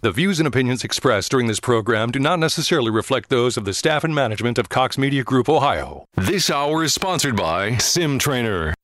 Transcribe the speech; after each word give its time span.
The 0.00 0.12
views 0.12 0.38
and 0.38 0.46
opinions 0.46 0.84
expressed 0.84 1.28
during 1.32 1.48
this 1.48 1.58
program 1.58 2.12
do 2.12 2.20
not 2.20 2.38
necessarily 2.38 2.88
reflect 2.88 3.30
those 3.30 3.56
of 3.56 3.64
the 3.64 3.74
staff 3.74 4.04
and 4.04 4.14
management 4.14 4.56
of 4.56 4.68
Cox 4.68 4.96
Media 4.96 5.24
Group 5.24 5.48
Ohio. 5.48 6.04
This 6.14 6.50
hour 6.50 6.84
is 6.84 6.94
sponsored 6.94 7.34
by 7.34 7.76
Sim 7.78 8.16
Trainer. 8.16 8.74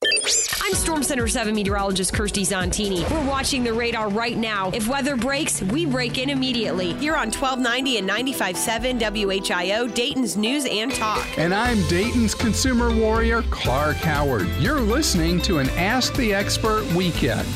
I'm 0.60 0.74
Storm 0.74 1.04
Center 1.04 1.28
7 1.28 1.54
meteorologist 1.54 2.12
Kirstie 2.12 2.42
Zontini. 2.44 3.08
We're 3.12 3.30
watching 3.30 3.62
the 3.62 3.72
radar 3.72 4.08
right 4.08 4.36
now. 4.36 4.72
If 4.72 4.88
weather 4.88 5.14
breaks, 5.14 5.62
we 5.62 5.86
break 5.86 6.18
in 6.18 6.30
immediately. 6.30 6.94
Here 6.94 7.14
on 7.14 7.30
1290 7.30 7.98
and 7.98 8.10
95.7 8.10 8.98
WHIO, 8.98 9.94
Dayton's 9.94 10.36
News 10.36 10.66
and 10.68 10.92
Talk. 10.92 11.38
And 11.38 11.54
I'm 11.54 11.80
Dayton's 11.86 12.34
consumer 12.34 12.92
warrior, 12.92 13.42
Clark 13.52 13.98
Howard. 13.98 14.48
You're 14.58 14.80
listening 14.80 15.40
to 15.42 15.58
an 15.58 15.70
Ask 15.76 16.16
the 16.16 16.34
Expert 16.34 16.84
weekend. 16.92 17.46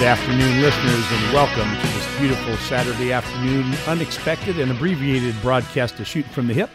Good 0.00 0.08
afternoon, 0.08 0.62
listeners, 0.62 1.12
and 1.12 1.34
welcome 1.34 1.76
to 1.76 1.86
this 1.94 2.18
beautiful 2.18 2.56
Saturday 2.56 3.12
afternoon, 3.12 3.70
unexpected 3.86 4.58
and 4.58 4.70
abbreviated 4.72 5.34
broadcast 5.42 6.00
of 6.00 6.06
Shoot 6.06 6.24
from 6.24 6.46
the 6.46 6.54
Hip. 6.54 6.70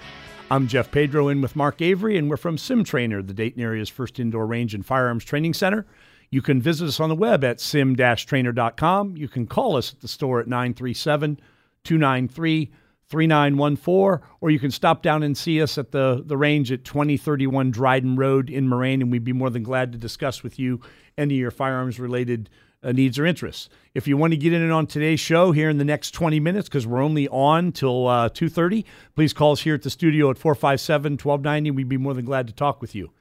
I'm 0.51 0.67
Jeff 0.67 0.91
Pedro 0.91 1.29
in 1.29 1.41
with 1.41 1.55
Mark 1.55 1.81
Avery, 1.81 2.19
and 2.19 2.29
we're 2.29 2.37
from 2.37 2.59
Sim 2.59 2.83
Trainer, 2.83 3.23
the 3.23 3.33
Dayton 3.33 3.63
area's 3.63 3.89
first 3.89 4.19
indoor 4.19 4.45
range 4.45 4.75
and 4.75 4.85
firearms 4.85 5.25
training 5.25 5.55
center. 5.55 5.87
You 6.29 6.43
can 6.43 6.61
visit 6.61 6.87
us 6.87 6.99
on 6.99 7.09
the 7.09 7.15
web 7.15 7.43
at 7.43 7.59
sim-trainer.com. 7.59 9.17
You 9.17 9.27
can 9.27 9.47
call 9.47 9.75
us 9.75 9.91
at 9.91 10.01
the 10.01 10.07
store 10.07 10.39
at 10.39 10.47
937 10.47 11.39
293 11.83 12.71
3914, 13.07 14.27
or 14.39 14.51
you 14.51 14.59
can 14.59 14.69
stop 14.69 15.01
down 15.01 15.23
and 15.23 15.35
see 15.35 15.63
us 15.63 15.79
at 15.79 15.91
the, 15.91 16.21
the 16.23 16.37
range 16.37 16.71
at 16.71 16.85
2031 16.85 17.71
Dryden 17.71 18.17
Road 18.17 18.51
in 18.51 18.67
Moraine, 18.67 19.01
and 19.01 19.11
we'd 19.11 19.23
be 19.23 19.33
more 19.33 19.49
than 19.49 19.63
glad 19.63 19.91
to 19.93 19.97
discuss 19.97 20.43
with 20.43 20.59
you 20.59 20.79
any 21.17 21.33
of 21.33 21.39
your 21.39 21.49
firearms 21.49 21.99
related 21.99 22.51
needs 22.93 23.17
or 23.19 23.25
interests. 23.25 23.69
If 23.93 24.07
you 24.07 24.17
want 24.17 24.33
to 24.33 24.37
get 24.37 24.53
in 24.53 24.69
on 24.71 24.87
today's 24.87 25.19
show 25.19 25.51
here 25.51 25.69
in 25.69 25.77
the 25.77 25.85
next 25.85 26.11
20 26.11 26.39
minutes, 26.39 26.67
because 26.67 26.85
we're 26.85 27.01
only 27.01 27.27
on 27.29 27.71
till 27.71 28.07
uh, 28.07 28.29
2.30, 28.29 28.83
please 29.15 29.31
call 29.31 29.53
us 29.53 29.61
here 29.61 29.75
at 29.75 29.83
the 29.83 29.89
studio 29.89 30.29
at 30.29 30.37
457-1290. 30.37 31.73
We'd 31.73 31.89
be 31.89 31.97
more 31.97 32.13
than 32.13 32.25
glad 32.25 32.47
to 32.47 32.53
talk 32.53 32.81
with 32.81 32.93
you. 32.93 33.11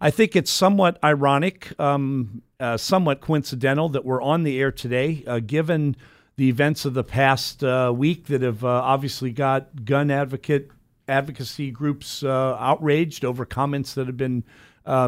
I 0.00 0.10
think 0.10 0.36
it's 0.36 0.50
somewhat 0.50 0.98
ironic, 1.02 1.72
um, 1.80 2.42
uh, 2.60 2.76
somewhat 2.76 3.20
coincidental 3.20 3.88
that 3.90 4.04
we're 4.04 4.22
on 4.22 4.44
the 4.44 4.60
air 4.60 4.70
today, 4.70 5.24
uh, 5.26 5.40
given 5.40 5.96
the 6.36 6.48
events 6.48 6.84
of 6.84 6.94
the 6.94 7.02
past 7.02 7.64
uh, 7.64 7.92
week 7.94 8.26
that 8.26 8.42
have 8.42 8.64
uh, 8.64 8.68
obviously 8.68 9.32
got 9.32 9.84
gun 9.84 10.10
advocate 10.10 10.70
advocacy 11.08 11.70
groups 11.70 12.22
outraged 12.22 13.24
over 13.24 13.46
comments 13.46 13.94
that 13.94 14.06
have 14.06 14.18
been 14.18 14.44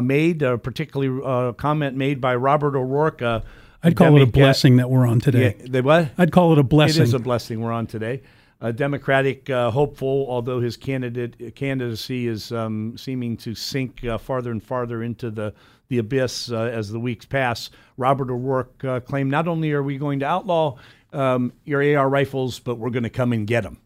made, 0.01 0.39
particularly 0.39 1.21
a 1.23 1.53
comment 1.53 1.95
made 1.95 2.19
by 2.19 2.35
Robert 2.35 2.75
O'Rourke, 2.75 3.43
I'd 3.83 3.95
call 3.95 4.15
it 4.15 4.21
a 4.21 4.27
blessing 4.27 4.77
that 4.77 4.89
we're 4.89 5.07
on 5.07 5.19
today. 5.19 5.55
Yeah, 5.59 5.65
they 5.69 5.81
what? 5.81 6.11
I'd 6.17 6.31
call 6.31 6.51
it 6.53 6.59
a 6.59 6.63
blessing. 6.63 7.01
It 7.01 7.05
is 7.05 7.13
a 7.13 7.19
blessing 7.19 7.61
we're 7.61 7.71
on 7.71 7.87
today. 7.87 8.21
A 8.63 8.71
Democratic 8.71 9.49
uh, 9.49 9.71
hopeful, 9.71 10.27
although 10.29 10.59
his 10.59 10.77
candidate 10.77 11.55
candidacy 11.55 12.27
is 12.27 12.51
um, 12.51 12.95
seeming 12.95 13.35
to 13.37 13.55
sink 13.55 14.05
uh, 14.05 14.19
farther 14.19 14.51
and 14.51 14.63
farther 14.63 15.01
into 15.01 15.31
the 15.31 15.53
the 15.89 15.97
abyss 15.97 16.51
uh, 16.51 16.57
as 16.57 16.89
the 16.89 16.99
weeks 16.99 17.25
pass. 17.25 17.69
Robert 17.97 18.29
O'Rourke 18.29 18.83
uh, 18.85 18.99
claimed 19.01 19.29
not 19.29 19.47
only 19.47 19.73
are 19.73 19.83
we 19.83 19.97
going 19.97 20.19
to 20.19 20.25
outlaw 20.25 20.77
um, 21.11 21.51
your 21.65 21.97
AR 21.97 22.07
rifles, 22.07 22.59
but 22.59 22.75
we're 22.75 22.91
going 22.91 23.03
to 23.03 23.09
come 23.09 23.33
and 23.33 23.45
get 23.45 23.63
them. 23.63 23.77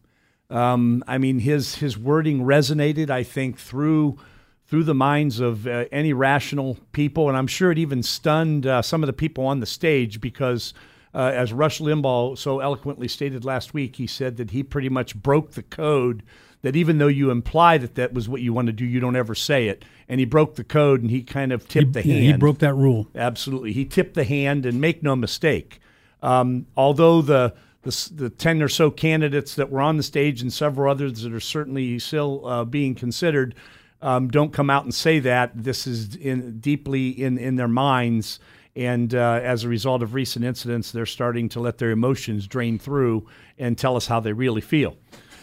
Um, 0.48 1.02
I 1.08 1.18
mean, 1.18 1.40
his 1.40 1.76
his 1.76 1.98
wording 1.98 2.42
resonated, 2.42 3.10
I 3.10 3.22
think, 3.22 3.58
through 3.58 4.18
through 4.66 4.84
the 4.84 4.94
minds 4.94 5.40
of 5.40 5.66
uh, 5.66 5.84
any 5.92 6.12
rational 6.12 6.76
people. 6.92 7.28
And 7.28 7.36
I'm 7.36 7.46
sure 7.46 7.70
it 7.70 7.78
even 7.78 8.02
stunned 8.02 8.66
uh, 8.66 8.82
some 8.82 9.02
of 9.02 9.06
the 9.06 9.12
people 9.12 9.46
on 9.46 9.60
the 9.60 9.66
stage 9.66 10.20
because, 10.20 10.74
uh, 11.14 11.30
as 11.34 11.52
Rush 11.52 11.80
Limbaugh 11.80 12.36
so 12.36 12.60
eloquently 12.60 13.08
stated 13.08 13.44
last 13.44 13.74
week, 13.74 13.96
he 13.96 14.06
said 14.06 14.36
that 14.38 14.50
he 14.50 14.62
pretty 14.62 14.88
much 14.88 15.14
broke 15.14 15.52
the 15.52 15.62
code. 15.62 16.22
That 16.62 16.74
even 16.74 16.98
though 16.98 17.06
you 17.06 17.30
imply 17.30 17.78
that 17.78 17.94
that 17.94 18.12
was 18.12 18.28
what 18.28 18.40
you 18.40 18.52
want 18.52 18.66
to 18.66 18.72
do, 18.72 18.84
you 18.84 18.98
don't 18.98 19.14
ever 19.14 19.36
say 19.36 19.68
it. 19.68 19.84
And 20.08 20.18
he 20.18 20.26
broke 20.26 20.56
the 20.56 20.64
code 20.64 21.00
and 21.00 21.10
he 21.10 21.22
kind 21.22 21.52
of 21.52 21.68
tipped 21.68 21.94
he, 21.94 22.02
the 22.02 22.02
hand. 22.02 22.24
he 22.24 22.32
broke 22.32 22.58
that 22.58 22.74
rule. 22.74 23.06
Absolutely. 23.14 23.72
He 23.72 23.84
tipped 23.84 24.14
the 24.14 24.24
hand, 24.24 24.66
and 24.66 24.80
make 24.80 25.02
no 25.02 25.14
mistake. 25.14 25.80
Um, 26.22 26.66
although 26.76 27.22
the 27.22 27.54
the, 27.82 28.10
the 28.14 28.30
10 28.30 28.62
or 28.62 28.68
so 28.68 28.90
candidates 28.90 29.54
that 29.54 29.70
were 29.70 29.80
on 29.80 29.96
the 29.96 30.02
stage 30.02 30.42
and 30.42 30.52
several 30.52 30.90
others 30.90 31.22
that 31.22 31.32
are 31.32 31.38
certainly 31.38 32.00
still 32.00 32.44
uh, 32.44 32.64
being 32.64 32.96
considered 32.96 33.54
um, 34.02 34.28
don't 34.28 34.52
come 34.52 34.70
out 34.70 34.84
and 34.84 34.94
say 34.94 35.18
that. 35.20 35.52
This 35.54 35.86
is 35.86 36.16
in, 36.16 36.58
deeply 36.60 37.10
in, 37.10 37.38
in 37.38 37.56
their 37.56 37.68
minds. 37.68 38.38
And 38.74 39.14
uh, 39.14 39.40
as 39.42 39.64
a 39.64 39.68
result 39.68 40.02
of 40.02 40.12
recent 40.12 40.44
incidents, 40.44 40.92
they're 40.92 41.06
starting 41.06 41.48
to 41.50 41.60
let 41.60 41.78
their 41.78 41.90
emotions 41.90 42.46
drain 42.46 42.78
through 42.78 43.26
and 43.58 43.78
tell 43.78 43.96
us 43.96 44.06
how 44.06 44.20
they 44.20 44.34
really 44.34 44.60
feel. 44.60 44.96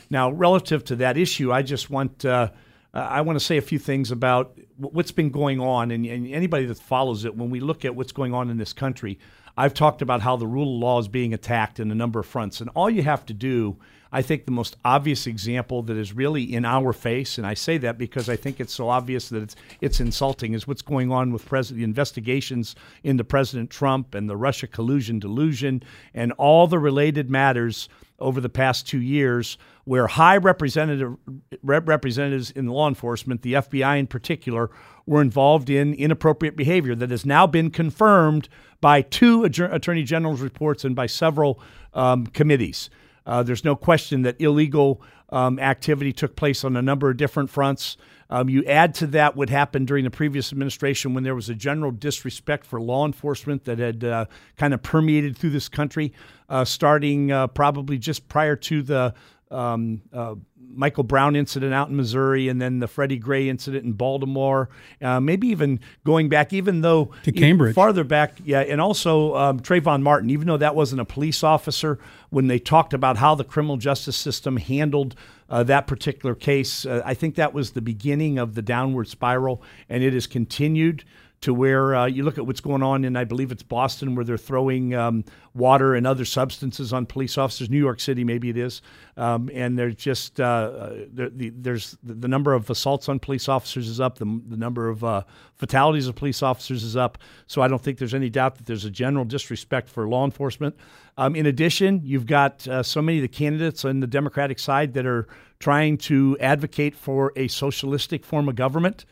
Now, 0.10 0.30
relative 0.32 0.84
to 0.86 0.96
that 0.98 1.18
issue, 1.18 1.52
I 1.52 1.64
just 1.64 1.90
want 1.90 2.24
uh, 2.26 2.50
I 2.94 3.22
want 3.22 3.40
to 3.40 3.44
say 3.44 3.58
a 3.58 3.62
few 3.62 3.80
things 3.80 4.12
about 4.12 4.56
what's 4.78 5.12
been 5.12 5.30
going 5.30 5.60
on, 5.60 5.92
and, 5.92 6.06
and, 6.06 6.28
anybody 6.28 6.66
that 6.66 6.78
follows 6.78 7.26
it. 7.26 7.36
When 7.36 7.50
we 7.50 7.60
look 7.60 7.86
at 7.86 7.96
what's 7.96 8.12
going 8.12 8.34
on 8.34 8.50
in 8.50 8.58
this 8.58 8.74
country, 8.74 9.20
I've 9.58 9.74
talked 9.74 10.02
about 10.02 10.22
how 10.22 10.36
the 10.36 10.48
rule 10.48 10.76
of 10.76 10.82
law 10.82 11.00
is 11.00 11.08
being 11.08 11.34
attacked 11.34 11.80
in 11.80 11.92
a 11.92 11.96
number 11.96 12.20
of 12.20 12.26
fronts, 12.26 12.62
and 12.62 12.70
all 12.76 12.90
you 12.90 13.04
have 13.04 13.26
to 13.28 13.34
do 13.34 13.78
I 14.14 14.22
think 14.22 14.46
the 14.46 14.52
most 14.52 14.78
obvious 14.86 15.26
example 15.26 15.82
that 15.82 15.98
is 15.98 16.14
really 16.14 16.44
in 16.44 16.66
our 16.66 16.94
face, 16.94 17.40
and 17.40 17.48
I 17.48 17.56
say 17.56 17.80
that 17.80 17.98
because 17.98 18.30
I 18.30 18.36
think 18.36 18.60
it's 18.60 18.72
so 18.72 18.88
obvious 18.88 19.30
that 19.30 19.42
it's 19.42 19.56
it's 19.82 20.00
insulting, 20.00 20.54
is 20.54 20.68
what's 20.68 20.84
going 20.84 21.12
on 21.12 21.34
with 21.34 21.44
pres- 21.44 21.70
the 21.70 21.84
investigations 21.84 22.76
into 23.04 23.24
President 23.24 23.72
Trump 23.72 24.14
and 24.14 24.30
the 24.30 24.38
Russia 24.38 24.68
collusion 24.68 25.18
delusion 25.18 25.82
and 26.14 26.32
all 26.34 26.68
the 26.68 26.78
related 26.78 27.32
matters 27.32 27.90
over 28.24 28.42
the 28.42 28.50
past 28.50 28.88
two 28.88 29.02
years, 29.02 29.58
where 29.84 30.08
high 30.08 30.38
representative 30.38 31.16
rep- 31.62 31.88
representatives 31.88 32.52
in 32.52 32.68
law 32.68 32.88
enforcement, 32.88 33.42
the 33.42 33.54
FBI 33.54 34.00
in 34.00 34.08
particular, 34.08 34.72
were 35.06 35.22
involved 35.22 35.70
in 35.70 35.94
inappropriate 35.94 36.56
behavior 36.56 36.96
that 36.96 37.12
has 37.12 37.26
now 37.26 37.46
been 37.46 37.70
confirmed 37.70 38.48
by 38.82 39.02
two 39.02 39.44
attorney 39.44 40.04
general's 40.04 40.42
reports 40.42 40.86
and 40.86 40.96
by 40.96 41.06
several 41.06 41.60
um, 41.94 42.26
committees. 42.28 42.90
Uh, 43.26 43.44
there's 43.44 43.64
no 43.64 43.76
question 43.76 44.24
that 44.24 44.40
illegal 44.40 45.02
um, 45.30 45.60
activity 45.60 46.14
took 46.14 46.36
place 46.36 46.64
on 46.64 46.76
a 46.76 46.82
number 46.82 47.10
of 47.10 47.18
different 47.18 47.50
fronts. 47.50 47.98
Um, 48.30 48.50
you 48.50 48.64
add 48.66 48.96
to 48.96 49.08
that 49.08 49.36
what 49.36 49.50
happened 49.50 49.88
during 49.88 50.04
the 50.06 50.10
previous 50.10 50.52
administration 50.52 51.14
when 51.14 51.24
there 51.24 51.36
was 51.36 51.50
a 51.50 51.56
general 51.56 51.92
disrespect 51.92 52.66
for 52.66 52.82
law 52.82 53.06
enforcement 53.06 53.66
that 53.66 53.80
had 53.80 54.04
uh, 54.04 54.26
kind 54.58 54.74
of 54.74 54.82
permeated 54.82 55.38
through 55.38 55.52
this 55.52 55.70
country, 55.70 56.14
uh, 56.50 56.66
starting 56.66 57.32
uh, 57.32 57.48
probably 57.48 57.98
just 57.98 58.28
prior 58.30 58.56
to 58.56 58.82
the 58.82 59.14
um, 59.54 60.02
uh, 60.12 60.36
Michael 60.76 61.04
Brown 61.04 61.36
incident 61.36 61.74
out 61.74 61.90
in 61.90 61.96
Missouri, 61.96 62.50
and 62.50 62.62
then 62.62 62.80
the 62.80 62.88
Freddie 62.88 63.18
Gray 63.18 63.48
incident 63.48 63.86
in 63.86 63.94
Baltimore. 63.94 64.70
Uh, 65.02 65.20
maybe 65.20 65.48
even 65.48 65.80
going 66.04 66.30
back, 66.30 66.52
even 66.54 66.82
though 66.82 67.12
to 67.24 67.32
Cambridge, 67.32 67.76
farther 67.76 68.04
back, 68.04 68.38
yeah, 68.44 68.62
and 68.62 68.82
also 68.82 69.36
um, 69.36 69.60
Trayvon 69.60 70.02
Martin. 70.02 70.30
Even 70.30 70.48
though 70.48 70.58
that 70.58 70.76
wasn't 70.76 71.02
a 71.02 71.06
police 71.06 71.44
officer, 71.44 72.00
when 72.30 72.48
they 72.48 72.60
talked 72.60 72.94
about 72.94 73.18
how 73.18 73.36
the 73.36 73.44
criminal 73.44 73.78
justice 73.78 74.16
system 74.16 74.58
handled 74.58 75.16
uh, 75.50 75.64
that 75.64 75.88
particular 75.88 76.36
case, 76.36 76.86
uh, 76.86 77.02
I 77.06 77.14
think 77.14 77.36
that 77.36 77.54
was 77.54 77.72
the 77.72 77.82
beginning 77.82 78.40
of 78.40 78.56
the 78.56 78.62
downward 78.62 79.08
spiral, 79.08 79.62
and 79.90 80.04
it 80.04 80.14
has 80.14 80.28
continued 80.28 81.04
to 81.44 81.54
where 81.54 81.94
uh, 81.94 82.06
you 82.06 82.24
look 82.24 82.38
at 82.38 82.48
what's 82.48 82.62
going 82.62 82.82
on 82.82 83.04
in, 83.04 83.18
I 83.18 83.26
believe 83.26 83.52
it's 83.52 83.64
Boston, 83.64 84.16
where 84.16 84.24
they're 84.24 84.38
throwing 84.38 84.96
um, 84.96 85.26
water 85.54 85.94
and 85.94 86.08
other 86.08 86.24
substances 86.24 86.94
on 86.94 87.06
police 87.06 87.38
officers. 87.38 87.70
New 87.70 87.80
York 87.80 88.00
City, 88.00 88.24
maybe 88.24 88.50
it 88.50 88.56
is, 88.56 88.82
um, 89.18 89.50
and 89.54 89.78
there's 89.78 89.96
just 89.96 90.40
uh, 90.40 90.44
uh 90.44 90.90
the, 91.14 91.52
there's 91.54 91.98
the 92.02 92.30
number 92.30 92.54
of 92.54 92.70
assaults 92.70 93.10
on 93.10 93.20
police 93.20 93.50
officers 93.50 93.90
is 93.90 94.00
up. 94.00 94.20
The, 94.20 94.42
the 94.48 94.56
number 94.56 94.88
of 94.88 95.04
uh, 95.04 95.24
fatalities 95.56 96.08
of 96.08 96.16
police 96.16 96.42
officers 96.42 96.82
is 96.82 96.96
up. 96.96 97.18
So 97.48 97.62
I 97.62 97.68
don't 97.68 97.82
think 97.82 97.98
there's 97.98 98.14
any 98.14 98.30
doubt 98.30 98.56
that 98.56 98.66
there's 98.66 98.86
a 98.86 98.92
general 98.92 99.26
disrespect 99.26 99.90
for 99.90 100.08
law 100.08 100.24
enforcement. 100.24 100.78
Um, 101.18 101.36
in 101.36 101.46
addition, 101.46 102.00
you've 102.06 102.26
got 102.26 102.66
uh, 102.70 102.84
so 102.84 103.02
many 103.02 103.18
of 103.18 103.22
the 103.22 103.28
candidates 103.28 103.84
on 103.84 104.00
the 104.00 104.08
Democratic 104.08 104.60
side 104.60 104.94
that 104.94 105.06
are 105.06 105.28
trying 105.60 105.98
to 105.98 106.38
advocate 106.40 106.96
for 106.96 107.34
a 107.36 107.50
socialistic 107.50 108.24
form 108.24 108.48
of 108.48 108.56
government 108.56 109.04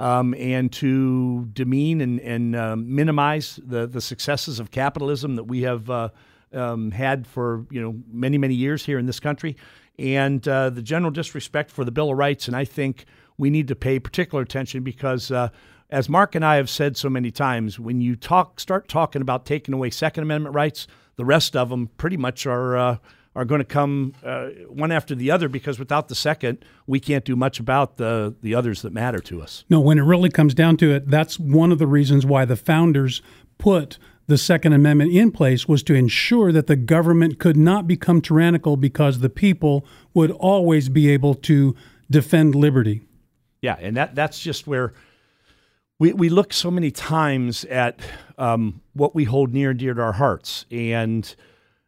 um, 0.00 0.34
and 0.38 0.72
to 0.72 1.46
demean 1.52 2.00
and, 2.00 2.18
and 2.20 2.56
uh, 2.56 2.74
minimize 2.74 3.60
the, 3.62 3.86
the 3.86 4.00
successes 4.00 4.58
of 4.58 4.70
capitalism 4.70 5.36
that 5.36 5.44
we 5.44 5.62
have 5.62 5.88
uh, 5.90 6.08
um, 6.52 6.90
had 6.90 7.26
for 7.26 7.66
you 7.70 7.80
know 7.80 7.94
many 8.10 8.38
many 8.38 8.54
years 8.54 8.84
here 8.84 8.98
in 8.98 9.06
this 9.06 9.20
country, 9.20 9.56
and 9.98 10.48
uh, 10.48 10.70
the 10.70 10.82
general 10.82 11.12
disrespect 11.12 11.70
for 11.70 11.84
the 11.84 11.92
Bill 11.92 12.10
of 12.10 12.18
Rights. 12.18 12.48
And 12.48 12.56
I 12.56 12.64
think 12.64 13.04
we 13.38 13.50
need 13.50 13.68
to 13.68 13.76
pay 13.76 14.00
particular 14.00 14.42
attention 14.42 14.82
because 14.82 15.30
uh, 15.30 15.50
as 15.90 16.08
Mark 16.08 16.34
and 16.34 16.44
I 16.44 16.56
have 16.56 16.70
said 16.70 16.96
so 16.96 17.10
many 17.10 17.30
times, 17.30 17.78
when 17.78 18.00
you 18.00 18.16
talk, 18.16 18.58
start 18.58 18.88
talking 18.88 19.22
about 19.22 19.44
taking 19.44 19.74
away 19.74 19.90
Second 19.90 20.22
Amendment 20.22 20.54
rights, 20.54 20.86
the 21.16 21.24
rest 21.24 21.56
of 21.56 21.68
them 21.68 21.88
pretty 21.98 22.16
much 22.16 22.46
are 22.46 22.76
uh, 22.76 22.96
are 23.36 23.44
going 23.44 23.60
to 23.60 23.64
come 23.64 24.14
uh, 24.24 24.48
one 24.68 24.90
after 24.90 25.14
the 25.14 25.30
other 25.30 25.48
because 25.48 25.78
without 25.78 26.08
the 26.08 26.14
second, 26.14 26.64
we 26.86 26.98
can't 26.98 27.24
do 27.24 27.36
much 27.36 27.60
about 27.60 27.96
the 27.96 28.34
the 28.42 28.54
others 28.54 28.82
that 28.82 28.92
matter 28.92 29.20
to 29.20 29.40
us. 29.40 29.64
No, 29.70 29.80
when 29.80 29.98
it 29.98 30.02
really 30.02 30.30
comes 30.30 30.54
down 30.54 30.76
to 30.78 30.92
it, 30.92 31.08
that's 31.08 31.38
one 31.38 31.72
of 31.72 31.78
the 31.78 31.86
reasons 31.86 32.26
why 32.26 32.44
the 32.44 32.56
founders 32.56 33.22
put 33.58 33.98
the 34.26 34.38
Second 34.38 34.72
Amendment 34.72 35.12
in 35.12 35.32
place 35.32 35.66
was 35.66 35.82
to 35.82 35.94
ensure 35.94 36.52
that 36.52 36.68
the 36.68 36.76
government 36.76 37.38
could 37.38 37.56
not 37.56 37.86
become 37.86 38.20
tyrannical 38.20 38.76
because 38.76 39.18
the 39.18 39.28
people 39.28 39.84
would 40.14 40.30
always 40.30 40.88
be 40.88 41.10
able 41.10 41.34
to 41.34 41.74
defend 42.08 42.54
liberty. 42.54 43.02
Yeah, 43.60 43.76
and 43.80 43.96
that 43.96 44.14
that's 44.14 44.40
just 44.40 44.66
where 44.66 44.94
we, 45.98 46.12
we 46.12 46.28
look 46.28 46.52
so 46.52 46.70
many 46.70 46.90
times 46.90 47.64
at 47.66 48.00
um, 48.38 48.80
what 48.94 49.14
we 49.14 49.24
hold 49.24 49.52
near 49.52 49.70
and 49.70 49.78
dear 49.78 49.94
to 49.94 50.00
our 50.00 50.12
hearts. 50.12 50.64
And 50.70 51.32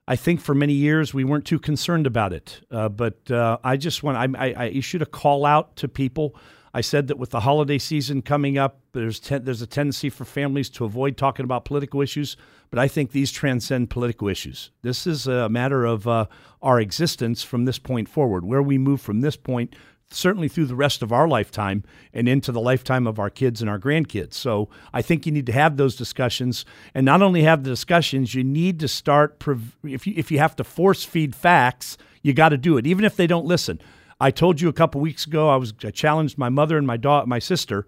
I 0.08 0.16
think 0.16 0.40
for 0.40 0.54
many 0.54 0.72
years 0.72 1.14
we 1.14 1.24
weren't 1.24 1.44
too 1.44 1.58
concerned 1.58 2.06
about 2.06 2.32
it. 2.32 2.60
Uh, 2.70 2.88
but 2.88 3.30
uh, 3.30 3.58
I 3.62 3.76
just 3.76 4.02
want, 4.02 4.18
I, 4.18 4.46
I, 4.46 4.52
I, 4.52 4.64
issued 4.66 5.02
a 5.02 5.06
call 5.06 5.46
out 5.46 5.76
to 5.76 5.88
people. 5.88 6.34
I 6.74 6.80
said 6.80 7.06
that 7.08 7.18
with 7.18 7.30
the 7.30 7.40
holiday 7.40 7.78
season 7.78 8.22
coming 8.22 8.58
up, 8.58 8.80
there's, 8.92 9.20
ten, 9.20 9.44
there's 9.44 9.62
a 9.62 9.66
tendency 9.66 10.10
for 10.10 10.24
families 10.24 10.70
to 10.70 10.84
avoid 10.84 11.16
talking 11.16 11.44
about 11.44 11.64
political 11.64 12.00
issues. 12.00 12.36
But 12.70 12.78
I 12.78 12.88
think 12.88 13.12
these 13.12 13.30
transcend 13.30 13.90
political 13.90 14.28
issues. 14.28 14.70
This 14.80 15.06
is 15.06 15.26
a 15.26 15.48
matter 15.48 15.84
of 15.84 16.08
uh, 16.08 16.26
our 16.62 16.80
existence 16.80 17.42
from 17.42 17.66
this 17.66 17.78
point 17.78 18.08
forward. 18.08 18.44
Where 18.44 18.62
we 18.62 18.78
move 18.78 19.00
from 19.00 19.20
this 19.20 19.36
point 19.36 19.76
certainly 20.14 20.48
through 20.48 20.66
the 20.66 20.74
rest 20.74 21.02
of 21.02 21.12
our 21.12 21.28
lifetime 21.28 21.84
and 22.12 22.28
into 22.28 22.52
the 22.52 22.60
lifetime 22.60 23.06
of 23.06 23.18
our 23.18 23.30
kids 23.30 23.60
and 23.60 23.70
our 23.70 23.78
grandkids. 23.78 24.34
So 24.34 24.68
I 24.92 25.02
think 25.02 25.26
you 25.26 25.32
need 25.32 25.46
to 25.46 25.52
have 25.52 25.76
those 25.76 25.96
discussions, 25.96 26.64
and 26.94 27.04
not 27.04 27.22
only 27.22 27.42
have 27.42 27.64
the 27.64 27.70
discussions, 27.70 28.34
you 28.34 28.44
need 28.44 28.80
to 28.80 28.88
start. 28.88 29.42
If 29.84 30.06
you 30.06 30.14
if 30.16 30.30
you 30.30 30.38
have 30.38 30.56
to 30.56 30.64
force 30.64 31.04
feed 31.04 31.34
facts, 31.34 31.96
you 32.22 32.32
got 32.32 32.50
to 32.50 32.58
do 32.58 32.76
it, 32.76 32.86
even 32.86 33.04
if 33.04 33.16
they 33.16 33.26
don't 33.26 33.46
listen. 33.46 33.80
I 34.20 34.30
told 34.30 34.60
you 34.60 34.68
a 34.68 34.72
couple 34.72 35.00
weeks 35.00 35.26
ago 35.26 35.48
I 35.48 35.56
was 35.56 35.74
I 35.84 35.90
challenged 35.90 36.38
my 36.38 36.48
mother 36.48 36.78
and 36.78 36.86
my 36.86 36.96
daughter, 36.96 37.26
my 37.26 37.38
sister. 37.38 37.86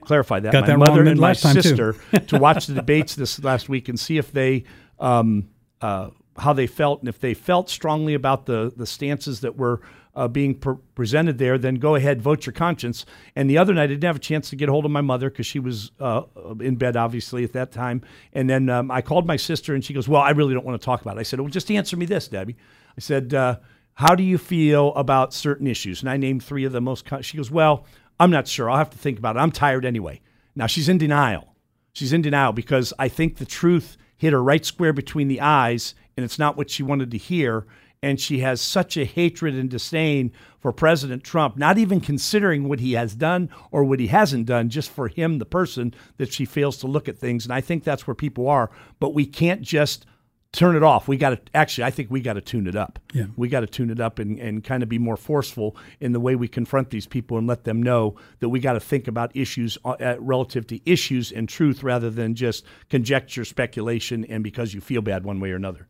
Clarify 0.00 0.40
that 0.40 0.52
got 0.52 0.62
my 0.62 0.66
that 0.66 0.78
mother 0.78 1.04
and 1.04 1.20
my 1.20 1.32
sister 1.32 1.94
to 2.26 2.38
watch 2.40 2.66
the 2.66 2.74
debates 2.74 3.14
this 3.14 3.42
last 3.44 3.68
week 3.68 3.88
and 3.88 3.98
see 3.98 4.18
if 4.18 4.32
they. 4.32 4.64
Um, 4.98 5.50
uh, 5.82 6.08
how 6.38 6.52
they 6.52 6.66
felt, 6.66 7.00
and 7.00 7.08
if 7.08 7.20
they 7.20 7.34
felt 7.34 7.70
strongly 7.70 8.14
about 8.14 8.46
the 8.46 8.72
the 8.76 8.86
stances 8.86 9.40
that 9.40 9.56
were 9.56 9.80
uh, 10.16 10.26
being 10.26 10.54
pre- 10.54 10.76
presented 10.94 11.36
there, 11.38 11.58
then 11.58 11.76
go 11.76 11.94
ahead, 11.94 12.22
vote 12.22 12.46
your 12.46 12.54
conscience. 12.54 13.04
And 13.36 13.48
the 13.48 13.58
other 13.58 13.74
night, 13.74 13.84
I 13.84 13.86
didn't 13.88 14.04
have 14.04 14.16
a 14.16 14.20
chance 14.20 14.48
to 14.50 14.56
get 14.56 14.68
hold 14.68 14.86
of 14.86 14.90
my 14.90 15.02
mother 15.02 15.28
because 15.28 15.46
she 15.46 15.60
was 15.60 15.92
uh, 16.00 16.22
in 16.58 16.76
bed, 16.76 16.96
obviously, 16.96 17.44
at 17.44 17.52
that 17.52 17.70
time. 17.70 18.02
And 18.32 18.48
then 18.48 18.70
um, 18.70 18.90
I 18.90 19.02
called 19.02 19.26
my 19.26 19.36
sister, 19.36 19.74
and 19.74 19.84
she 19.84 19.92
goes, 19.92 20.08
Well, 20.08 20.22
I 20.22 20.30
really 20.30 20.54
don't 20.54 20.64
want 20.64 20.80
to 20.80 20.84
talk 20.84 21.02
about 21.02 21.18
it. 21.18 21.20
I 21.20 21.22
said, 21.22 21.38
Well, 21.38 21.50
just 21.50 21.70
answer 21.70 21.96
me 21.96 22.06
this, 22.06 22.28
Debbie. 22.28 22.56
I 22.96 23.00
said, 23.00 23.34
uh, 23.34 23.58
How 23.94 24.14
do 24.14 24.22
you 24.22 24.38
feel 24.38 24.94
about 24.94 25.34
certain 25.34 25.66
issues? 25.66 26.00
And 26.00 26.08
I 26.08 26.16
named 26.16 26.42
three 26.42 26.64
of 26.64 26.72
the 26.72 26.80
most. 26.80 27.04
Con- 27.04 27.22
she 27.22 27.36
goes, 27.36 27.50
Well, 27.50 27.84
I'm 28.18 28.30
not 28.30 28.48
sure. 28.48 28.70
I'll 28.70 28.78
have 28.78 28.90
to 28.90 28.98
think 28.98 29.18
about 29.18 29.36
it. 29.36 29.40
I'm 29.40 29.52
tired 29.52 29.84
anyway. 29.84 30.22
Now, 30.54 30.66
she's 30.66 30.88
in 30.88 30.96
denial. 30.96 31.54
She's 31.92 32.14
in 32.14 32.22
denial 32.22 32.52
because 32.52 32.94
I 32.98 33.08
think 33.08 33.36
the 33.36 33.44
truth 33.44 33.98
hit 34.16 34.32
her 34.32 34.42
right 34.42 34.64
square 34.64 34.94
between 34.94 35.28
the 35.28 35.42
eyes, 35.42 35.94
and 36.16 36.24
it's 36.24 36.38
not 36.38 36.56
what 36.56 36.70
she 36.70 36.82
wanted 36.82 37.10
to 37.10 37.18
hear 37.18 37.66
and 38.06 38.20
she 38.20 38.38
has 38.38 38.60
such 38.60 38.96
a 38.96 39.04
hatred 39.04 39.56
and 39.56 39.68
disdain 39.68 40.30
for 40.60 40.72
President 40.72 41.24
Trump, 41.24 41.56
not 41.56 41.76
even 41.76 42.00
considering 42.00 42.68
what 42.68 42.78
he 42.78 42.92
has 42.92 43.16
done 43.16 43.50
or 43.72 43.82
what 43.82 43.98
he 43.98 44.06
hasn't 44.06 44.46
done, 44.46 44.68
just 44.68 44.90
for 44.90 45.08
him, 45.08 45.38
the 45.38 45.44
person, 45.44 45.92
that 46.16 46.32
she 46.32 46.44
fails 46.44 46.76
to 46.76 46.86
look 46.86 47.08
at 47.08 47.18
things. 47.18 47.44
And 47.44 47.52
I 47.52 47.60
think 47.60 47.82
that's 47.82 48.06
where 48.06 48.14
people 48.14 48.48
are. 48.48 48.70
But 49.00 49.12
we 49.12 49.26
can't 49.26 49.60
just 49.60 50.06
turn 50.52 50.76
it 50.76 50.84
off. 50.84 51.08
We 51.08 51.16
got 51.16 51.30
to 51.30 51.40
actually, 51.52 51.82
I 51.82 51.90
think 51.90 52.08
we 52.08 52.20
got 52.20 52.34
to 52.34 52.40
tune 52.40 52.68
it 52.68 52.76
up. 52.76 53.00
Yeah. 53.12 53.26
We 53.36 53.48
got 53.48 53.60
to 53.60 53.66
tune 53.66 53.90
it 53.90 53.98
up 53.98 54.20
and, 54.20 54.38
and 54.38 54.62
kind 54.62 54.84
of 54.84 54.88
be 54.88 55.00
more 55.00 55.16
forceful 55.16 55.76
in 55.98 56.12
the 56.12 56.20
way 56.20 56.36
we 56.36 56.46
confront 56.46 56.90
these 56.90 57.08
people 57.08 57.38
and 57.38 57.48
let 57.48 57.64
them 57.64 57.82
know 57.82 58.14
that 58.38 58.50
we 58.50 58.60
got 58.60 58.74
to 58.74 58.80
think 58.80 59.08
about 59.08 59.34
issues 59.34 59.76
uh, 59.84 60.14
relative 60.20 60.64
to 60.68 60.80
issues 60.88 61.32
and 61.32 61.48
truth 61.48 61.82
rather 61.82 62.08
than 62.08 62.36
just 62.36 62.64
conjecture, 62.88 63.44
speculation, 63.44 64.24
and 64.26 64.44
because 64.44 64.74
you 64.74 64.80
feel 64.80 65.02
bad 65.02 65.24
one 65.24 65.40
way 65.40 65.50
or 65.50 65.56
another. 65.56 65.88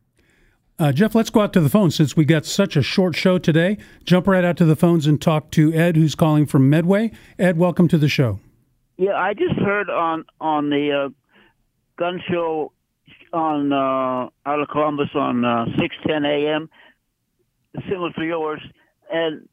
Uh, 0.79 0.93
Jeff, 0.93 1.15
let's 1.15 1.31
go 1.31 1.41
out 1.41 1.55
to 1.55 1.61
the 1.61 1.71
phone 1.71 1.91
since 1.91 2.17
we 2.17 2.27
got 2.27 2.45
such 2.45 2.77
a 2.77 2.83
short 2.83 3.17
show 3.17 3.39
today. 3.39 3.79
Jump 4.05 4.27
right 4.27 4.45
out 4.45 4.59
to 4.59 4.67
the 4.67 4.77
phones 4.77 5.07
and 5.07 5.21
talk 5.21 5.51
to 5.53 5.73
Ed, 5.73 5.97
who's 5.97 6.15
calling 6.15 6.45
from 6.45 6.69
Medway. 6.69 7.13
Ed, 7.39 7.57
welcome 7.57 7.89
to 7.89 7.97
the 7.97 8.09
show. 8.09 8.41
Yeah, 8.99 9.15
I 9.15 9.33
just 9.33 9.55
heard 9.55 9.89
on 9.89 10.27
on 10.39 10.69
the 10.69 10.93
uh, 10.93 11.09
gun 11.99 12.23
show 12.31 12.73
on 13.33 13.73
uh, 13.73 14.29
out 14.45 14.61
of 14.61 14.69
Columbus 14.69 15.09
on 15.15 15.47
uh, 15.47 15.65
six 15.79 15.97
ten 16.07 16.27
a.m. 16.27 16.69
similar 17.89 18.13
to 18.13 18.25
yours, 18.25 18.61
and 19.11 19.49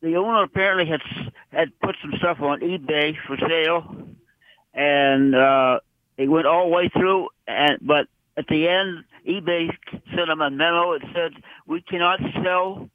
the 0.00 0.16
owner 0.16 0.42
apparently 0.42 0.86
had 0.86 1.00
had 1.52 1.78
put 1.80 1.94
some 2.02 2.14
stuff 2.18 2.40
on 2.40 2.60
eBay 2.60 3.14
for 3.28 3.36
sale, 3.36 3.96
and 4.74 5.36
uh, 5.36 5.78
it 6.16 6.28
went 6.28 6.46
all 6.46 6.68
the 6.68 6.74
way 6.74 6.88
through, 6.88 7.28
and 7.46 7.78
but 7.80 8.08
at 8.36 8.46
the 8.48 8.68
end 8.68 9.04
eBay 9.28 9.68
sent 10.14 10.28
them 10.28 10.40
a 10.40 10.50
memo. 10.50 10.92
It 10.92 11.02
said 11.14 11.32
we 11.66 11.80
cannot 11.82 12.20
sell 12.42 12.88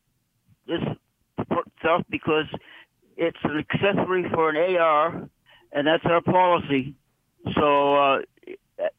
this 0.68 0.82
stuff 1.80 2.04
because 2.10 2.46
it's 3.18 3.38
an 3.44 3.58
accessory 3.58 4.30
for 4.34 4.50
an 4.50 4.78
AR, 4.78 5.30
and 5.72 5.88
that's 5.88 6.06
our 6.06 6.22
policy. 6.22 6.94
So 7.56 7.96
uh, 7.96 8.20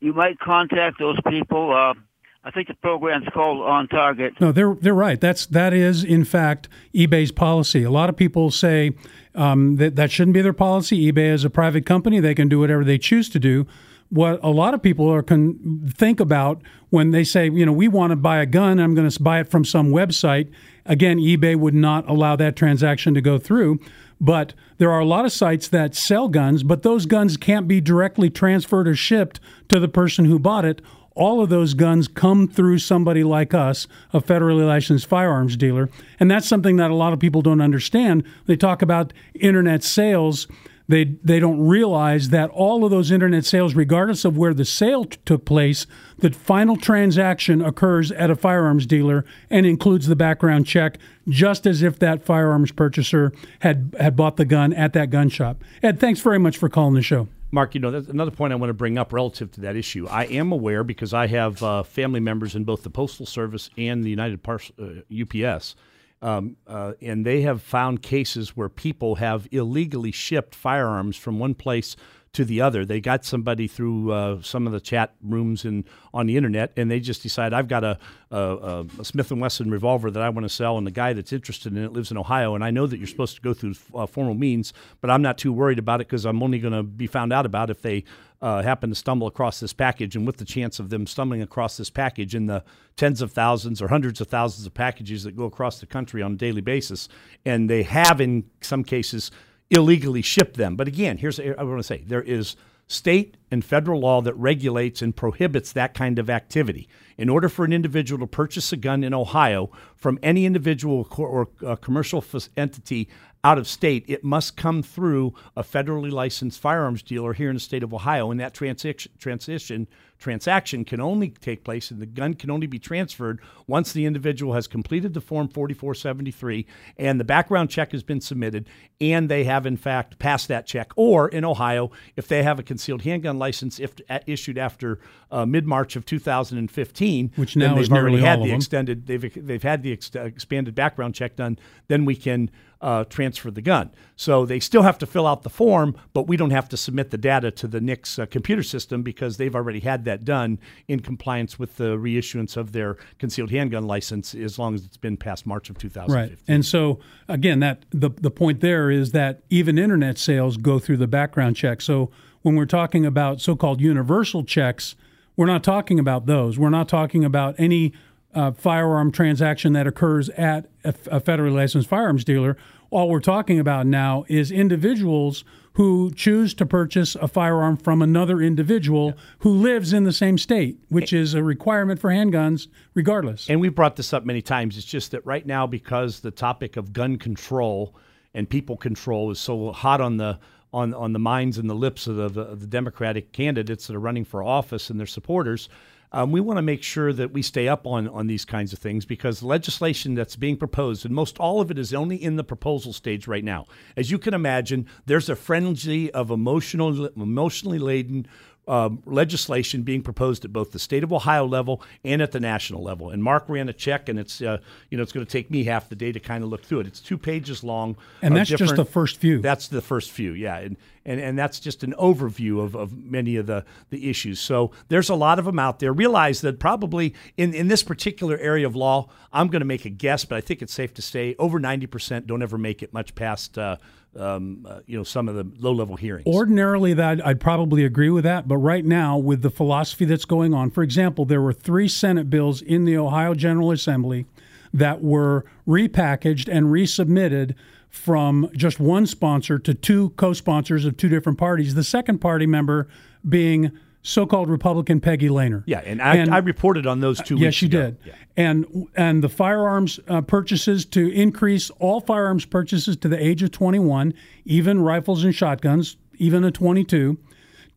you 0.01 0.13
might 0.13 0.39
contact 0.39 0.99
those 0.99 1.19
people. 1.29 1.75
Uh, 1.75 1.95
I 2.43 2.51
think 2.51 2.69
the 2.69 2.75
program's 2.75 3.29
called 3.33 3.63
On 3.63 3.87
Target. 3.89 4.41
No, 4.41 4.51
they're 4.51 4.75
they're 4.75 4.95
right. 4.95 5.21
That's 5.21 5.47
that 5.47 5.73
is 5.73 6.03
in 6.03 6.25
fact 6.25 6.69
eBay's 6.95 7.33
policy. 7.33 7.85
A 7.85 7.91
lot 7.91 8.09
of 8.09 8.17
people 8.17 8.51
say 8.51 8.93
um, 9.35 9.77
that 9.77 9.97
that 9.97 10.11
shouldn't 10.11 10.35
be 10.35 10.43
their 10.43 10.53
policy. 10.53 11.13
eBay 11.13 11.33
is 11.33 11.45
a 11.45 11.51
private 11.51 11.87
company; 11.87 12.19
they 12.19 12.35
can 12.35 12.49
do 12.49 12.59
whatever 12.59 12.83
they 12.83 12.99
choose 12.99 13.29
to 13.31 13.39
do 13.39 13.67
what 14.11 14.41
a 14.43 14.51
lot 14.51 14.75
of 14.75 14.83
people 14.83 15.09
are 15.09 15.23
can 15.23 15.89
think 15.97 16.21
about 16.21 16.61
when 16.91 17.13
they 17.13 17.25
say, 17.25 17.49
you 17.49 17.65
know, 17.65 17.73
we 17.73 17.89
want 17.89 18.11
to 18.11 18.17
buy 18.17 18.39
a 18.39 18.47
gun, 18.47 18.79
I'm 18.79 18.95
going 18.95 19.09
to 19.09 19.23
buy 19.23 19.41
it 19.41 19.49
from 19.49 19.65
some 19.65 19.91
website. 19.91 20.51
Again, 20.85 21.19
eBay 21.19 21.57
would 21.57 21.75
not 21.75 22.09
allow 22.09 22.35
that 22.37 22.57
transaction 22.57 23.15
to 23.15 23.21
go 23.21 23.39
through. 23.39 23.79
But 24.21 24.53
there 24.77 24.91
are 24.91 25.01
a 25.01 25.07
lot 25.07 25.25
of 25.25 25.33
sites 25.33 25.69
that 25.69 25.95
sell 25.95 26.29
guns, 26.29 26.63
but 26.63 26.83
those 26.83 27.07
guns 27.07 27.37
can't 27.37 27.67
be 27.67 27.81
directly 27.81 28.29
transferred 28.29 28.87
or 28.87 28.95
shipped 28.95 29.41
to 29.69 29.81
the 29.81 29.89
person 29.89 30.27
who 30.27 30.39
bought 30.39 30.65
it. 30.65 30.83
All 31.15 31.43
of 31.43 31.49
those 31.49 31.75
guns 31.75 32.07
come 32.07 32.47
through 32.47 32.79
somebody 32.79 33.25
like 33.25 33.55
us, 33.55 33.87
a 34.13 34.21
federally 34.21 34.67
licensed 34.67 35.07
firearms 35.07 35.57
dealer. 35.57 35.89
And 36.19 36.31
that's 36.31 36.49
something 36.49 36.77
that 36.77 36.91
a 36.91 36.95
lot 36.95 37.13
of 37.13 37.19
people 37.19 37.43
don't 37.43 37.61
understand. 37.61 38.25
They 38.47 38.57
talk 38.57 38.83
about 38.83 39.13
internet 39.35 39.83
sales 39.83 40.47
they 40.91 41.05
they 41.23 41.39
don't 41.39 41.67
realize 41.67 42.31
that 42.31 42.51
all 42.51 42.85
of 42.85 42.91
those 42.91 43.11
internet 43.11 43.45
sales, 43.45 43.75
regardless 43.75 44.25
of 44.25 44.37
where 44.37 44.53
the 44.53 44.65
sale 44.65 45.05
t- 45.05 45.19
took 45.25 45.45
place, 45.45 45.87
the 46.19 46.31
final 46.31 46.77
transaction 46.77 47.63
occurs 47.63 48.11
at 48.13 48.31
a 48.31 48.37
firearms 48.37 48.87
dealer 48.87 49.25
and 49.49 49.67
includes 49.67 50.09
the 50.09 50.17
background 50.17 50.67
check, 50.67 50.99
just 51.29 51.65
as 51.67 51.83
if 51.83 51.99
that 52.01 52.25
firearms 52.25 52.73
purchaser 52.73 53.33
had 53.61 53.95
had 54.01 54.17
bought 54.17 54.37
the 54.37 54.45
gun 54.45 54.73
at 54.73 54.93
that 54.93 55.11
gun 55.11 55.29
shop. 55.29 55.63
Ed, 55.83 56.01
thanks 56.01 56.21
very 56.21 56.39
much 56.39 56.59
for 56.59 56.69
calling 56.69 56.95
the 56.95 57.03
show. 57.03 57.29
Mark, 57.53 57.75
you 57.75 57.81
know, 57.81 57.91
that's 57.91 58.09
another 58.09 58.31
point 58.31 58.53
I 58.53 58.57
want 58.57 58.71
to 58.71 58.75
bring 58.75 58.99
up 58.99 59.13
relative 59.13 59.51
to 59.53 59.61
that 59.63 59.77
issue. 59.77 60.07
I 60.09 60.25
am 60.27 60.53
aware 60.53 60.85
because 60.85 61.13
I 61.13 61.27
have 61.29 61.63
uh, 61.63 61.83
family 61.83 62.21
members 62.21 62.55
in 62.55 62.65
both 62.65 62.85
the 62.85 62.91
Postal 62.91 63.27
Service 63.27 63.71
and 63.77 64.05
the 64.05 64.11
United 64.11 64.43
Pars- 64.43 64.73
uh, 64.81 65.01
UPS 65.13 65.75
um, 66.23 66.57
uh, 66.67 66.93
and 67.01 67.25
they 67.25 67.43
have 67.43 67.63
found 67.63 68.03
cases 68.03 68.57
where 68.57 68.69
people 68.69 69.17
have 69.17 69.49
illegally 69.51 70.13
shipped 70.13 70.55
firearms 70.55 71.17
from 71.17 71.39
one 71.39 71.55
place 71.55 71.97
to 72.33 72.45
the 72.45 72.61
other. 72.61 72.85
They 72.85 73.01
got 73.01 73.25
somebody 73.25 73.67
through 73.67 74.13
uh, 74.13 74.43
some 74.43 74.67
of 74.67 74.73
the 74.73 74.81
chat 74.81 75.15
rooms 75.23 75.65
and 75.65 75.85
on 76.15 76.27
the 76.27 76.37
internet, 76.37 76.73
and 76.77 76.91
they 76.91 77.01
just 77.01 77.23
decide 77.23 77.53
I've 77.53 77.67
got 77.67 77.83
a, 77.83 77.99
a, 78.31 78.87
a 78.99 79.05
Smith 79.05 79.33
and 79.33 79.41
Wesson 79.41 79.71
revolver 79.71 80.11
that 80.11 80.23
I 80.23 80.29
want 80.29 80.45
to 80.45 80.49
sell, 80.49 80.79
and 80.79 80.87
the 80.87 80.93
guy 80.93 81.13
that's 81.13 81.33
interested 81.33 81.73
in 81.73 81.83
it 81.83 81.93
lives 81.93 82.11
in 82.11 82.17
Ohio, 82.17 82.55
and 82.55 82.63
I 82.63 82.71
know 82.71 82.87
that 82.87 82.99
you're 82.99 83.09
supposed 83.09 83.35
to 83.37 83.43
go 83.43 83.53
through 83.53 83.75
uh, 83.95 84.07
formal 84.07 84.35
means, 84.35 84.73
but 85.01 85.11
I'm 85.11 85.23
not 85.23 85.39
too 85.39 85.53
worried 85.53 85.81
about 85.81 86.01
it 86.01 86.07
because 86.07 86.25
I'm 86.25 86.43
only 86.43 86.61
going 86.61 86.75
to 86.75 86.85
be 86.85 87.09
found 87.09 87.33
out 87.33 87.47
about 87.47 87.69
if 87.69 87.83
they 87.83 88.05
uh, 88.43 88.63
happen 88.63 88.91
to 88.91 88.97
stumble 88.97 89.27
across 89.27 89.61
this 89.61 89.73
package, 89.73 90.17
and 90.17 90.27
with 90.27 90.39
the 90.39 90.45
chance 90.45 90.79
of 90.79 90.89
them 90.91 91.07
stumbling 91.07 91.43
across 91.43 91.77
this 91.77 91.91
package 91.91 92.35
in 92.35 92.47
the 92.47 92.65
tens 92.97 93.21
of 93.21 93.33
thousands 93.33 93.83
or 93.83 93.89
hundreds 93.89 94.21
of 94.21 94.29
thousands 94.29 94.67
of 94.67 94.75
packages 94.75 95.25
that 95.25 95.37
go 95.37 95.45
across 95.45 95.81
the 95.81 95.87
country 95.87 96.23
on 96.23 96.33
a 96.33 96.37
daily 96.37 96.61
basis, 96.63 97.09
and 97.45 97.69
they 97.69 97.83
have 97.83 98.21
in 98.21 98.45
some 98.61 98.83
cases 98.83 99.31
illegally 99.71 100.23
shipped 100.23 100.57
them. 100.57 100.77
But 100.77 100.89
again, 100.89 101.19
here's 101.19 101.39
I 101.39 101.63
want 101.63 101.79
to 101.79 101.83
say 101.83 102.03
there 102.07 102.23
is 102.23 102.57
state 102.87 103.37
and 103.53 103.65
federal 103.65 104.01
law 104.01 104.21
that 104.21 104.35
regulates 104.35 105.01
and 105.01 105.15
prohibits 105.15 105.73
that 105.73 105.95
kind 105.95 106.19
of 106.19 106.29
activity. 106.29 106.89
In 107.17 107.29
order 107.29 107.49
for 107.49 107.65
an 107.65 107.73
individual 107.73 108.19
to 108.19 108.27
purchase 108.27 108.73
a 108.73 108.77
gun 108.77 109.05
in 109.05 109.15
Ohio 109.15 109.71
from 109.95 110.19
any 110.25 110.45
individual 110.45 111.07
or 111.17 111.47
commercial 111.77 112.25
entity 112.57 113.09
out 113.43 113.59
of 113.59 113.67
state, 113.67 114.05
it 114.09 114.23
must 114.23 114.57
come 114.57 114.83
through 114.83 115.35
a 115.57 115.63
federally 115.63 116.11
licensed 116.11 116.61
firearms 116.61 117.03
dealer 117.03 117.33
here 117.33 117.49
in 117.49 117.57
the 117.57 117.61
state 117.61 117.83
of 117.83 117.95
Ohio, 117.95 118.31
and 118.31 118.39
that 118.41 118.55
transition 118.55 119.13
transition 119.19 119.89
transaction 120.21 120.85
can 120.85 121.01
only 121.01 121.31
take 121.31 121.65
place 121.65 121.91
and 121.91 122.01
the 122.01 122.07
gun 122.07 122.35
can 122.35 122.51
only 122.51 122.67
be 122.67 122.79
transferred 122.79 123.41
once 123.67 123.93
the 123.93 124.05
individual 124.05 124.53
has 124.53 124.67
completed 124.67 125.15
the 125.15 125.21
form 125.21 125.49
4473 125.49 126.67
and 126.99 127.19
the 127.19 127.25
background 127.25 127.71
check 127.71 127.91
has 127.93 128.03
been 128.03 128.21
submitted 128.21 128.69
and 129.01 129.31
they 129.31 129.45
have 129.45 129.65
in 129.65 129.79
fact 129.79 130.19
passed 130.19 130.47
that 130.49 130.67
check 130.67 130.93
or 130.95 131.27
in 131.29 131.43
ohio 131.43 131.91
if 132.17 132.29
they 132.29 132.43
have 132.43 132.59
a 132.59 132.63
concealed 132.63 133.03
handgun 133.03 133.39
license 133.39 133.81
if 133.81 133.95
issued 134.27 134.59
after 134.59 135.01
uh, 135.31 135.47
mid-march 135.47 135.97
of 135.97 136.05
2015 136.05 137.33
which 137.37 137.57
now 137.57 137.75
they've 137.75 137.85
is 137.85 137.91
already 137.91 138.19
had 138.19 138.39
all 138.39 138.45
of 138.45 138.49
the 138.51 138.55
extended 138.55 139.07
they've, 139.07 139.47
they've 139.47 139.63
had 139.63 139.83
the 139.83 139.93
ex- 139.93 140.15
expanded 140.15 140.75
background 140.75 141.15
check 141.15 141.35
done 141.35 141.59
then 141.89 142.05
we 142.05 142.15
can 142.15 142.51
uh, 142.81 143.05
transfer 143.05 143.51
the 143.51 143.61
gun. 143.61 143.91
So 144.17 144.47
they 144.47 144.61
still 144.61 144.83
have 144.83 144.99
to 144.99 145.07
fill 145.07 145.27
out 145.27 145.43
the 145.43 145.51
form, 145.51 145.97
but 146.13 146.27
we 146.27 146.37
don't 146.37 146.51
have 146.51 146.69
to 146.71 146.77
submit 146.77 147.11
the 147.11 147.19
data 147.19 147.51
to 147.51 147.69
the 147.69 147.81
NICS 147.81 148.19
uh, 148.19 148.27
computer 148.27 148.63
system 148.63 149.03
because 149.03 149.37
they've 149.37 149.55
already 149.55 149.81
had 149.81 150.05
that 150.05 150.10
done 150.19 150.59
in 150.89 151.01
compliance 151.01 151.59
with 151.59 151.77
the 151.77 151.97
reissuance 151.97 152.57
of 152.57 152.73
their 152.73 152.97
concealed 153.19 153.51
handgun 153.51 153.87
license 153.87 154.35
as 154.35 154.59
long 154.59 154.75
as 154.75 154.85
it's 154.85 154.97
been 154.97 155.17
past 155.17 155.47
March 155.47 155.71
of 155.71 155.79
2015. 155.79 156.15
Right. 156.15 156.39
And 156.49 156.65
so 156.65 156.99
again, 157.29 157.61
that 157.61 157.85
the 157.91 158.11
the 158.11 158.31
point 158.31 158.61
there 158.61 158.91
is 158.91 159.13
that 159.13 159.43
even 159.51 159.79
internet 159.79 160.19
sales 160.19 160.57
go 160.57 160.79
through 160.79 160.99
the 160.99 161.09
background 161.09 161.57
check. 161.57 161.81
So 161.81 162.11
when 162.43 162.57
we're 162.57 162.67
talking 162.67 163.05
about 163.05 163.41
so-called 163.41 163.81
universal 163.81 164.45
checks, 164.45 164.97
we're 165.37 165.47
not 165.47 165.63
talking 165.63 165.99
about 165.99 166.27
those. 166.27 166.59
We're 166.59 166.71
not 166.71 166.89
talking 166.89 167.25
about 167.25 167.55
any 167.59 167.93
uh, 168.35 168.53
firearm 168.53 169.11
transaction 169.11 169.73
that 169.73 169.87
occurs 169.87 170.29
at 170.31 170.67
a, 170.85 170.95
a 171.11 171.21
federally 171.21 171.55
licensed 171.55 171.89
firearms 171.89 172.25
dealer. 172.25 172.57
All 172.91 173.09
we're 173.09 173.21
talking 173.21 173.61
about 173.61 173.87
now 173.87 174.25
is 174.29 174.51
individuals 174.51 175.45
who 175.75 176.11
choose 176.13 176.55
to 176.55 176.67
purchase 176.67 177.15
a 177.15 177.29
firearm 177.29 177.77
from 177.77 178.03
another 178.03 178.41
individual 178.41 179.15
who 179.39 179.51
lives 179.51 179.93
in 179.93 180.03
the 180.03 180.13
same 180.13 180.37
state, 180.37 180.77
which 180.89 181.13
is 181.13 181.35
a 181.35 181.43
requirement 181.45 182.01
for 182.01 182.11
handguns, 182.11 182.67
regardless. 182.95 183.49
And 183.49 183.61
we've 183.61 183.75
brought 183.75 183.95
this 183.95 184.13
up 184.13 184.27
many 184.27 184.43
times. 184.43 184.77
It's 184.77 184.85
just 184.85 185.13
that 185.13 185.25
right 185.25 185.47
now, 185.47 185.69
because 185.69 186.19
the 186.19 186.33
topic 186.33 186.77
of 186.77 186.93
gun 186.93 187.17
control 187.17 187.95
and 188.35 188.51
people 188.51 188.77
control 188.77 189.31
is 189.31 189.39
so 189.39 189.71
hot 189.71 190.01
on 190.01 190.17
the 190.17 190.39
on 190.73 190.93
on 190.95 191.13
the 191.13 191.19
minds 191.19 191.59
and 191.59 191.71
the 191.71 191.75
lips 191.75 192.07
of 192.07 192.17
the, 192.17 192.43
of 192.43 192.61
the 192.61 192.67
Democratic 192.67 193.33
candidates 193.33 193.87
that 193.87 193.97
are 193.97 194.01
running 194.01 194.25
for 194.25 194.43
office 194.43 194.91
and 194.91 194.99
their 194.99 195.07
supporters, 195.07 195.69
um, 196.13 196.33
we 196.33 196.41
want 196.41 196.59
to 196.59 196.63
make 196.63 196.83
sure 196.83 197.13
that 197.13 197.33
we 197.33 197.43
stay 197.43 197.69
up 197.69 197.87
on, 197.87 198.09
on 198.09 198.27
these 198.27 198.45
kinds 198.45 198.73
of 198.73 198.79
things 198.79 199.05
because 199.05 199.43
legislation 199.43 200.15
that's 200.15 200.37
being 200.37 200.57
proposed, 200.57 201.05
and 201.05 201.15
most 201.15 201.39
all 201.39 201.61
of 201.61 201.71
it 201.71 201.79
is 201.79 201.95
only 201.95 202.17
in 202.17 202.37
the 202.37 202.45
proposal 202.45 202.93
stage 202.93 203.29
right 203.29 203.45
now. 203.45 203.67
As 203.97 204.11
you 204.11 204.19
can 204.19 204.35
imagine, 204.35 204.87
there's 205.07 205.29
a 205.29 205.37
frenzy 205.37 206.11
of 206.13 206.31
emotional, 206.31 207.07
emotionally 207.07 207.79
laden 207.79 208.27
um, 208.71 209.03
legislation 209.05 209.83
being 209.83 210.01
proposed 210.01 210.45
at 210.45 210.53
both 210.53 210.71
the 210.71 210.79
state 210.79 211.03
of 211.03 211.13
Ohio 211.13 211.45
level 211.45 211.83
and 212.05 212.23
at 212.23 212.31
the 212.31 212.39
national 212.39 212.85
level. 212.85 213.11
And 213.11 213.21
Mark 213.21 213.45
ran 213.49 213.69
a 213.69 213.73
check, 213.73 214.09
and 214.09 214.17
it's 214.17 214.41
uh, 214.41 214.59
you 214.91 214.97
know 214.97 215.03
it's 215.03 215.11
going 215.11 215.27
to 215.27 215.31
take 215.31 215.51
me 215.51 215.65
half 215.65 215.89
the 215.89 215.97
day 215.97 216.13
to 216.13 216.21
kind 216.21 216.45
of 216.45 216.51
look 216.51 216.63
through 216.63 216.81
it. 216.81 216.87
It's 216.87 217.01
two 217.01 217.19
pages 217.19 217.65
long, 217.65 217.97
and 218.23 218.37
that's 218.37 218.49
just 218.49 218.77
the 218.77 218.85
first 218.85 219.17
few. 219.17 219.41
That's 219.41 219.67
the 219.67 219.83
first 219.83 220.13
few, 220.13 220.33
yeah, 220.33 220.59
and 220.59 220.77
and, 221.05 221.21
and 221.21 221.37
that's 221.37 221.59
just 221.59 221.83
an 221.83 221.95
overview 221.99 222.63
of, 222.63 222.77
of 222.77 222.97
many 222.97 223.35
of 223.35 223.47
the 223.47 223.65
the 223.91 224.09
issues. 224.09 224.39
So 224.39 224.71
there's 224.89 225.09
a 225.09 225.17
lot 225.17 225.41
of 225.41 225.47
them 225.47 225.59
out 225.59 225.81
there. 225.81 225.93
Realize 225.93 226.41
that 226.43 226.61
probably 226.61 227.13
in 227.37 227.53
in 227.53 227.67
this 227.67 227.83
particular 227.83 228.39
area 228.39 228.69
of 228.69 228.77
law, 228.77 229.09
I'm 229.33 229.49
going 229.49 229.63
to 229.63 229.67
make 229.67 229.85
a 229.85 229.91
guess, 229.91 230.25
but 230.25 230.39
I 230.39 230.41
think 230.41 230.63
it's 230.63 230.73
safe 230.73 230.95
to 230.95 231.03
say 231.03 231.35
over 231.41 231.59
90 231.59 231.87
percent 231.89 232.27
don't 232.29 232.43
ever 232.43 232.57
make 232.57 232.85
it 232.85 232.95
much 232.95 233.17
past. 233.17 233.59
Uh, 233.59 233.79
um, 234.17 234.67
uh, 234.69 234.81
you 234.87 234.97
know 234.97 235.05
some 235.05 235.29
of 235.29 235.35
the 235.35 235.51
low 235.59 235.73
level 235.73 235.97
hearings. 235.97 236.27
Ordinarily, 236.27 236.95
that 236.95 237.25
I'd 237.27 237.41
probably 237.41 237.85
agree 237.85 238.11
with 238.11 238.25
that, 238.25 238.49
but 238.49 238.57
right 238.57 238.85
now, 238.85 239.17
with 239.19 239.43
the 239.43 239.51
philosophy 239.51 240.05
that's 240.05 240.25
going 240.25 240.55
on, 240.55 240.71
for 240.71 240.83
example, 240.83 241.25
there 241.25 241.41
were 241.41 241.53
three 241.53 241.89
Senate 241.89 242.29
bills 242.29 242.63
in 242.63 242.85
the 242.85 242.97
Ohio 242.97 243.35
General 243.35 243.71
Assembly 243.71 244.27
that 244.73 245.03
were 245.03 245.45
repackaged 245.67 246.49
and 246.49 246.67
resubmitted 246.67 247.55
from 247.89 248.49
just 248.55 248.79
one 248.79 249.05
sponsor 249.05 249.59
to 249.59 249.75
two 249.75 250.11
co-sponsors 250.11 250.85
of 250.85 250.97
two 250.97 251.09
different 251.09 251.39
parties. 251.39 251.75
The 251.75 251.83
second 251.85 252.19
party 252.21 252.47
member 252.47 252.89
being 253.29 253.73
so-called 254.03 254.49
Republican 254.49 255.01
Peggy 255.01 255.29
Lehner. 255.29 255.63
yeah, 255.67 255.81
and 255.81 256.01
I, 256.01 256.37
I 256.37 256.39
reported 256.39 256.87
on 256.87 257.01
those 257.01 257.21
two. 257.21 257.35
Yes, 257.37 257.61
weeks 257.61 257.63
you 257.63 257.69
ago. 257.69 257.83
did. 257.83 257.99
Yeah. 258.05 258.15
And 258.37 258.89
and 258.97 259.23
the 259.23 259.29
firearms 259.29 260.01
uh, 260.09 260.23
purchases 260.23 260.87
to 260.87 261.13
increase 261.13 261.71
all 261.79 262.01
firearms 262.01 262.47
purchases 262.47 262.97
to 262.99 263.09
the 263.09 263.23
age 263.23 263.43
of 263.43 263.51
21, 263.51 264.15
even 264.47 264.81
rifles 264.81 265.25
and 265.25 265.35
shotguns, 265.35 265.97
even 266.19 266.45
a 266.45 266.51
22, 266.51 267.19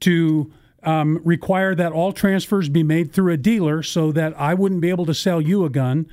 to 0.01 0.51
um, 0.83 1.19
require 1.23 1.75
that 1.75 1.91
all 1.91 2.13
transfers 2.13 2.69
be 2.69 2.83
made 2.83 3.11
through 3.11 3.33
a 3.33 3.37
dealer 3.37 3.83
so 3.83 4.11
that 4.11 4.39
I 4.39 4.53
wouldn't 4.53 4.81
be 4.81 4.89
able 4.89 5.05
to 5.07 5.13
sell 5.13 5.41
you 5.41 5.65
a 5.65 5.69
gun. 5.69 6.07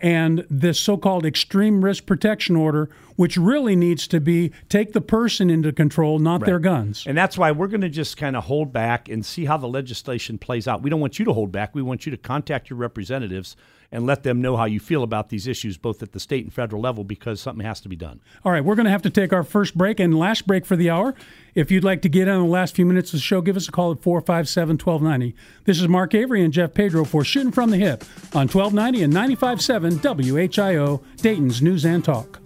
And 0.00 0.44
this 0.50 0.78
so 0.78 0.96
called 0.96 1.24
extreme 1.24 1.84
risk 1.84 2.06
protection 2.06 2.56
order, 2.56 2.90
which 3.16 3.36
really 3.36 3.76
needs 3.76 4.08
to 4.08 4.20
be 4.20 4.52
take 4.68 4.92
the 4.92 5.00
person 5.00 5.50
into 5.50 5.72
control, 5.72 6.18
not 6.18 6.44
their 6.44 6.58
guns. 6.58 7.04
And 7.06 7.16
that's 7.16 7.38
why 7.38 7.52
we're 7.52 7.68
going 7.68 7.80
to 7.80 7.88
just 7.88 8.16
kind 8.16 8.36
of 8.36 8.44
hold 8.44 8.72
back 8.72 9.08
and 9.08 9.24
see 9.24 9.44
how 9.44 9.56
the 9.56 9.68
legislation 9.68 10.38
plays 10.38 10.66
out. 10.66 10.82
We 10.82 10.90
don't 10.90 11.00
want 11.00 11.18
you 11.18 11.24
to 11.26 11.32
hold 11.32 11.52
back. 11.52 11.74
We 11.74 11.82
want 11.82 12.06
you 12.06 12.10
to 12.10 12.18
contact 12.18 12.70
your 12.70 12.78
representatives 12.78 13.56
and 13.94 14.04
let 14.04 14.24
them 14.24 14.42
know 14.42 14.56
how 14.56 14.64
you 14.64 14.80
feel 14.80 15.04
about 15.04 15.28
these 15.28 15.46
issues, 15.46 15.78
both 15.78 16.02
at 16.02 16.10
the 16.10 16.18
state 16.18 16.42
and 16.42 16.52
federal 16.52 16.82
level, 16.82 17.04
because 17.04 17.40
something 17.40 17.64
has 17.64 17.80
to 17.80 17.88
be 17.88 17.94
done. 17.94 18.20
All 18.44 18.50
right, 18.50 18.64
we're 18.64 18.74
going 18.74 18.86
to 18.86 18.90
have 18.90 19.02
to 19.02 19.10
take 19.10 19.32
our 19.32 19.44
first 19.44 19.78
break 19.78 20.00
and 20.00 20.18
last 20.18 20.48
break 20.48 20.66
for 20.66 20.74
the 20.74 20.90
hour. 20.90 21.14
If 21.54 21.70
you'd 21.70 21.84
like 21.84 22.02
to 22.02 22.08
get 22.08 22.26
in 22.26 22.34
on 22.34 22.42
the 22.42 22.52
last 22.52 22.74
few 22.74 22.86
minutes 22.86 23.10
of 23.10 23.18
the 23.18 23.22
show, 23.22 23.40
give 23.40 23.56
us 23.56 23.68
a 23.68 23.72
call 23.72 23.92
at 23.92 24.02
457 24.02 24.78
1290. 24.78 25.36
This 25.64 25.80
is 25.80 25.86
Mark 25.86 26.12
Avery 26.12 26.42
and 26.42 26.52
Jeff 26.52 26.74
Pedro 26.74 27.04
for 27.04 27.22
Shooting 27.22 27.52
from 27.52 27.70
the 27.70 27.76
Hip 27.76 28.02
on 28.34 28.48
1290 28.48 29.04
and 29.04 29.12
95.7 29.12 30.00
WHIO, 30.00 31.00
Dayton's 31.18 31.62
News 31.62 31.86
and 31.86 32.04
Talk. 32.04 32.40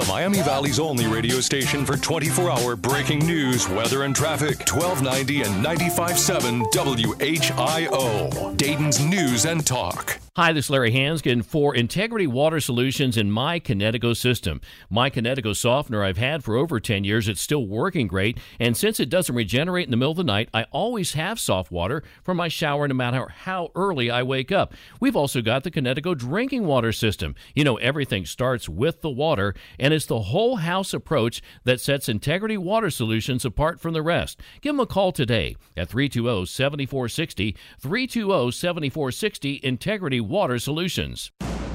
The 0.00 0.06
Miami 0.06 0.40
Valley's 0.40 0.80
only 0.80 1.06
radio 1.06 1.40
station 1.40 1.84
for 1.84 1.94
24 1.94 2.50
hour 2.50 2.74
breaking 2.74 3.26
news, 3.26 3.68
weather, 3.68 4.04
and 4.04 4.16
traffic. 4.16 4.60
1290 4.60 5.42
and 5.42 5.62
95.7 5.62 6.72
WHIO. 6.72 8.56
Dayton's 8.56 8.98
News 8.98 9.44
and 9.44 9.66
Talk. 9.66 10.18
Hi, 10.36 10.52
this 10.54 10.66
is 10.66 10.70
Larry 10.70 10.92
Hansgen 10.92 11.44
for 11.44 11.74
Integrity 11.74 12.26
Water 12.26 12.60
Solutions 12.60 13.18
in 13.18 13.30
My 13.32 13.60
Kinetico 13.60 14.16
system. 14.16 14.60
My 14.88 15.10
Kinetico 15.10 15.54
softener 15.54 16.02
I've 16.02 16.16
had 16.16 16.42
for 16.42 16.56
over 16.56 16.80
10 16.80 17.02
years. 17.04 17.28
It's 17.28 17.42
still 17.42 17.66
working 17.66 18.06
great. 18.06 18.38
And 18.58 18.76
since 18.76 19.00
it 19.00 19.10
doesn't 19.10 19.34
regenerate 19.34 19.86
in 19.86 19.90
the 19.90 19.98
middle 19.98 20.12
of 20.12 20.16
the 20.16 20.24
night, 20.24 20.48
I 20.54 20.66
always 20.70 21.12
have 21.12 21.40
soft 21.40 21.70
water 21.70 22.04
for 22.22 22.32
my 22.32 22.48
shower 22.48 22.88
no 22.88 22.94
matter 22.94 23.28
how 23.28 23.70
early 23.74 24.08
I 24.08 24.22
wake 24.22 24.50
up. 24.50 24.72
We've 25.00 25.16
also 25.16 25.42
got 25.42 25.64
the 25.64 25.70
Kinetico 25.70 26.16
drinking 26.16 26.64
water 26.64 26.92
system. 26.92 27.34
You 27.54 27.64
know, 27.64 27.76
everything 27.76 28.24
starts 28.24 28.66
with 28.66 29.02
the 29.02 29.10
water, 29.10 29.54
and 29.80 29.89
it's 29.92 30.06
the 30.06 30.20
whole 30.20 30.56
house 30.56 30.92
approach 30.92 31.42
that 31.64 31.80
sets 31.80 32.08
Integrity 32.08 32.56
Water 32.56 32.90
Solutions 32.90 33.44
apart 33.44 33.80
from 33.80 33.92
the 33.94 34.02
rest. 34.02 34.40
Give 34.60 34.74
them 34.74 34.80
a 34.80 34.86
call 34.86 35.12
today 35.12 35.56
at 35.76 35.88
320 35.88 36.46
7460. 36.46 37.56
320 37.78 38.50
7460 38.52 39.60
Integrity 39.62 40.20
Water 40.20 40.58
Solutions. 40.58 41.30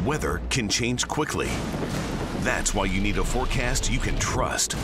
Weather 0.05 0.41
can 0.49 0.69
change 0.69 1.07
quickly. 1.07 1.49
That's 2.41 2.73
why 2.73 2.85
you 2.85 3.01
need 3.01 3.17
a 3.17 3.23
forecast 3.23 3.91
you 3.91 3.99
can 3.99 4.17
trust. 4.19 4.75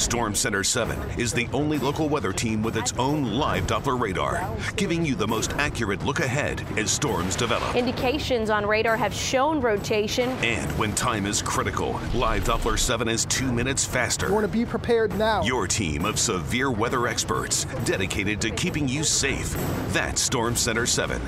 Storm 0.00 0.34
Center 0.34 0.64
7 0.64 0.98
is 1.20 1.30
the 1.30 1.46
only 1.52 1.78
local 1.78 2.08
weather 2.08 2.32
team 2.32 2.62
with 2.62 2.78
its 2.78 2.94
own 2.98 3.22
live 3.24 3.66
Doppler 3.66 4.00
radar, 4.00 4.50
giving 4.74 5.04
you 5.04 5.14
the 5.14 5.28
most 5.28 5.52
accurate 5.52 6.02
look 6.06 6.20
ahead 6.20 6.64
as 6.78 6.90
storms 6.90 7.36
develop. 7.36 7.76
Indications 7.76 8.48
on 8.48 8.64
radar 8.64 8.96
have 8.96 9.12
shown 9.12 9.60
rotation. 9.60 10.30
And 10.42 10.70
when 10.78 10.94
time 10.94 11.26
is 11.26 11.42
critical, 11.42 12.00
Live 12.14 12.44
Doppler 12.44 12.78
7 12.78 13.08
is 13.08 13.26
two 13.26 13.52
minutes 13.52 13.84
faster. 13.84 14.28
You 14.28 14.32
want 14.32 14.46
to 14.46 14.52
be 14.52 14.64
prepared 14.64 15.16
now. 15.18 15.42
Your 15.42 15.66
team 15.66 16.06
of 16.06 16.18
severe 16.18 16.70
weather 16.70 17.06
experts 17.06 17.66
dedicated 17.84 18.40
to 18.40 18.50
keeping 18.50 18.88
you 18.88 19.04
safe. 19.04 19.54
That's 19.88 20.22
Storm 20.22 20.56
Center 20.56 20.86
7. 20.86 21.20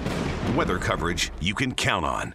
Weather 0.56 0.78
coverage 0.78 1.30
you 1.40 1.54
can 1.54 1.74
count 1.74 2.06
on. 2.06 2.32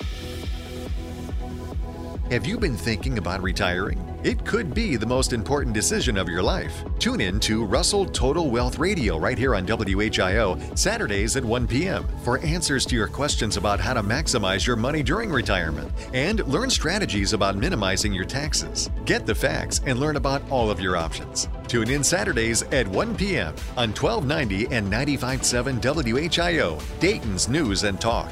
Have 2.29 2.45
you 2.45 2.57
been 2.57 2.75
thinking 2.75 3.19
about 3.19 3.41
retiring? 3.41 4.03
It 4.21 4.43
could 4.43 4.73
be 4.73 4.97
the 4.97 5.05
most 5.05 5.31
important 5.31 5.73
decision 5.73 6.17
of 6.17 6.27
your 6.27 6.43
life. 6.43 6.83
Tune 6.99 7.21
in 7.21 7.39
to 7.39 7.63
Russell 7.63 8.05
Total 8.05 8.49
Wealth 8.49 8.79
Radio 8.79 9.17
right 9.17 9.37
here 9.37 9.55
on 9.55 9.65
WHIO, 9.65 10.77
Saturdays 10.77 11.37
at 11.37 11.45
1 11.45 11.67
p.m. 11.67 12.05
for 12.25 12.39
answers 12.39 12.85
to 12.87 12.97
your 12.97 13.07
questions 13.07 13.55
about 13.55 13.79
how 13.79 13.93
to 13.93 14.03
maximize 14.03 14.67
your 14.67 14.75
money 14.75 15.03
during 15.03 15.31
retirement 15.31 15.89
and 16.13 16.45
learn 16.47 16.69
strategies 16.69 17.31
about 17.31 17.55
minimizing 17.55 18.13
your 18.13 18.25
taxes. 18.25 18.89
Get 19.05 19.25
the 19.25 19.33
facts 19.33 19.79
and 19.85 19.97
learn 19.97 20.17
about 20.17 20.41
all 20.51 20.69
of 20.69 20.81
your 20.81 20.97
options. 20.97 21.47
Tune 21.69 21.89
in 21.89 22.03
Saturdays 22.03 22.61
at 22.73 22.89
1 22.89 23.15
p.m. 23.15 23.55
on 23.77 23.93
1290 23.93 24.75
and 24.75 24.91
95.7 24.91 25.79
WHIO, 25.79 26.99
Dayton's 26.99 27.47
News 27.47 27.85
and 27.85 28.01
Talk. 28.01 28.29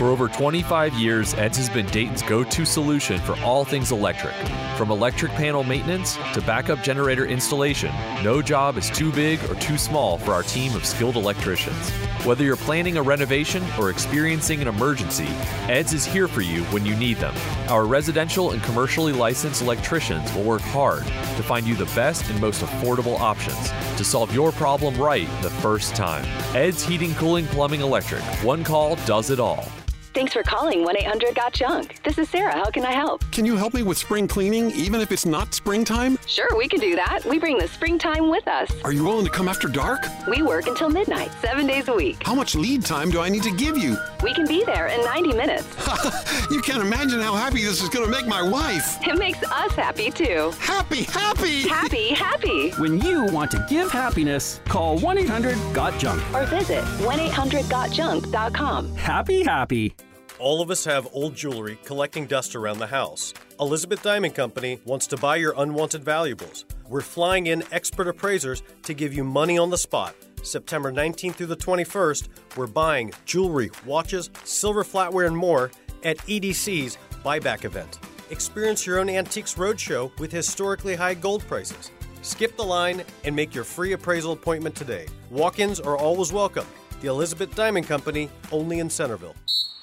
For 0.00 0.08
over 0.08 0.28
25 0.28 0.94
years, 0.94 1.34
Ed's 1.34 1.58
has 1.58 1.68
been 1.68 1.84
Dayton's 1.88 2.22
go 2.22 2.42
to 2.42 2.64
solution 2.64 3.20
for 3.20 3.38
all 3.42 3.66
things 3.66 3.92
electric. 3.92 4.34
From 4.78 4.90
electric 4.90 5.30
panel 5.32 5.62
maintenance 5.62 6.16
to 6.32 6.40
backup 6.40 6.82
generator 6.82 7.26
installation, 7.26 7.92
no 8.24 8.40
job 8.40 8.78
is 8.78 8.88
too 8.88 9.12
big 9.12 9.38
or 9.50 9.56
too 9.56 9.76
small 9.76 10.16
for 10.16 10.32
our 10.32 10.42
team 10.42 10.74
of 10.74 10.86
skilled 10.86 11.16
electricians. 11.16 11.90
Whether 12.24 12.44
you're 12.44 12.56
planning 12.56 12.96
a 12.96 13.02
renovation 13.02 13.62
or 13.78 13.90
experiencing 13.90 14.62
an 14.62 14.68
emergency, 14.68 15.28
Ed's 15.68 15.92
is 15.92 16.06
here 16.06 16.28
for 16.28 16.40
you 16.40 16.64
when 16.72 16.86
you 16.86 16.96
need 16.96 17.18
them. 17.18 17.34
Our 17.68 17.84
residential 17.84 18.52
and 18.52 18.62
commercially 18.62 19.12
licensed 19.12 19.60
electricians 19.60 20.32
will 20.32 20.44
work 20.44 20.62
hard 20.62 21.04
to 21.04 21.42
find 21.42 21.66
you 21.66 21.74
the 21.74 21.92
best 21.94 22.26
and 22.30 22.40
most 22.40 22.62
affordable 22.62 23.20
options 23.20 23.70
to 23.98 24.04
solve 24.04 24.34
your 24.34 24.50
problem 24.50 24.96
right 24.96 25.28
the 25.42 25.50
first 25.50 25.94
time. 25.94 26.24
Ed's 26.56 26.82
Heating, 26.82 27.14
Cooling, 27.16 27.44
Plumbing, 27.48 27.82
Electric. 27.82 28.22
One 28.42 28.64
call 28.64 28.96
does 29.04 29.28
it 29.28 29.38
all. 29.38 29.68
Thanks 30.12 30.32
for 30.32 30.42
calling 30.42 30.82
1 30.82 30.96
800 30.96 31.36
Got 31.36 31.52
Junk. 31.52 32.02
This 32.02 32.18
is 32.18 32.28
Sarah. 32.28 32.52
How 32.52 32.68
can 32.70 32.84
I 32.84 32.90
help? 32.90 33.22
Can 33.30 33.46
you 33.46 33.56
help 33.56 33.74
me 33.74 33.84
with 33.84 33.96
spring 33.96 34.26
cleaning, 34.26 34.72
even 34.72 35.00
if 35.00 35.12
it's 35.12 35.24
not 35.24 35.54
springtime? 35.54 36.18
Sure, 36.26 36.48
we 36.56 36.66
can 36.66 36.80
do 36.80 36.96
that. 36.96 37.24
We 37.24 37.38
bring 37.38 37.58
the 37.58 37.68
springtime 37.68 38.28
with 38.28 38.48
us. 38.48 38.72
Are 38.82 38.92
you 38.92 39.04
willing 39.04 39.24
to 39.24 39.30
come 39.30 39.48
after 39.48 39.68
dark? 39.68 40.04
We 40.26 40.42
work 40.42 40.66
until 40.66 40.90
midnight, 40.90 41.30
seven 41.40 41.66
days 41.66 41.86
a 41.86 41.94
week. 41.94 42.24
How 42.24 42.34
much 42.34 42.56
lead 42.56 42.84
time 42.84 43.10
do 43.12 43.20
I 43.20 43.28
need 43.28 43.44
to 43.44 43.52
give 43.52 43.78
you? 43.78 43.96
We 44.24 44.34
can 44.34 44.48
be 44.48 44.64
there 44.64 44.88
in 44.88 45.00
90 45.04 45.32
minutes. 45.34 45.68
you 46.50 46.60
can't 46.60 46.82
imagine 46.82 47.20
how 47.20 47.36
happy 47.36 47.62
this 47.62 47.80
is 47.80 47.88
going 47.88 48.04
to 48.04 48.10
make 48.10 48.26
my 48.26 48.42
wife. 48.42 48.98
It 49.06 49.16
makes 49.16 49.40
us 49.44 49.72
happy 49.72 50.10
too. 50.10 50.52
Happy, 50.58 51.04
happy! 51.04 51.68
Happy, 51.68 52.08
happy! 52.14 52.70
When 52.72 53.00
you 53.00 53.26
want 53.26 53.52
to 53.52 53.64
give 53.70 53.92
happiness, 53.92 54.60
call 54.66 54.98
1 54.98 55.18
800 55.18 55.56
Got 55.72 55.98
Junk. 56.00 56.20
Or 56.34 56.46
visit 56.46 56.82
1 56.82 57.20
800 57.20 57.64
GotJunk.com. 57.66 58.96
Happy, 58.96 59.44
happy. 59.44 59.94
All 60.40 60.62
of 60.62 60.70
us 60.70 60.86
have 60.86 61.06
old 61.12 61.34
jewelry 61.34 61.78
collecting 61.84 62.24
dust 62.24 62.56
around 62.56 62.78
the 62.78 62.86
house. 62.86 63.34
Elizabeth 63.60 64.02
Diamond 64.02 64.34
Company 64.34 64.80
wants 64.86 65.06
to 65.08 65.18
buy 65.18 65.36
your 65.36 65.52
unwanted 65.58 66.02
valuables. 66.02 66.64
We're 66.88 67.02
flying 67.02 67.48
in 67.48 67.62
expert 67.72 68.08
appraisers 68.08 68.62
to 68.84 68.94
give 68.94 69.12
you 69.12 69.22
money 69.22 69.58
on 69.58 69.68
the 69.68 69.76
spot. 69.76 70.16
September 70.42 70.90
19th 70.90 71.34
through 71.34 71.48
the 71.48 71.56
21st, 71.58 72.28
we're 72.56 72.66
buying 72.66 73.12
jewelry, 73.26 73.70
watches, 73.84 74.30
silver 74.44 74.82
flatware, 74.82 75.26
and 75.26 75.36
more 75.36 75.70
at 76.04 76.16
EDC's 76.20 76.96
buyback 77.22 77.66
event. 77.66 77.98
Experience 78.30 78.86
your 78.86 78.98
own 78.98 79.10
Antiques 79.10 79.56
Roadshow 79.56 80.18
with 80.18 80.32
historically 80.32 80.94
high 80.94 81.12
gold 81.12 81.46
prices. 81.48 81.90
Skip 82.22 82.56
the 82.56 82.64
line 82.64 83.04
and 83.24 83.36
make 83.36 83.54
your 83.54 83.64
free 83.64 83.92
appraisal 83.92 84.32
appointment 84.32 84.74
today. 84.74 85.06
Walk 85.28 85.58
ins 85.58 85.80
are 85.80 85.98
always 85.98 86.32
welcome. 86.32 86.66
The 87.02 87.08
Elizabeth 87.08 87.54
Diamond 87.54 87.86
Company, 87.86 88.30
only 88.50 88.78
in 88.78 88.88
Centerville. 88.88 89.34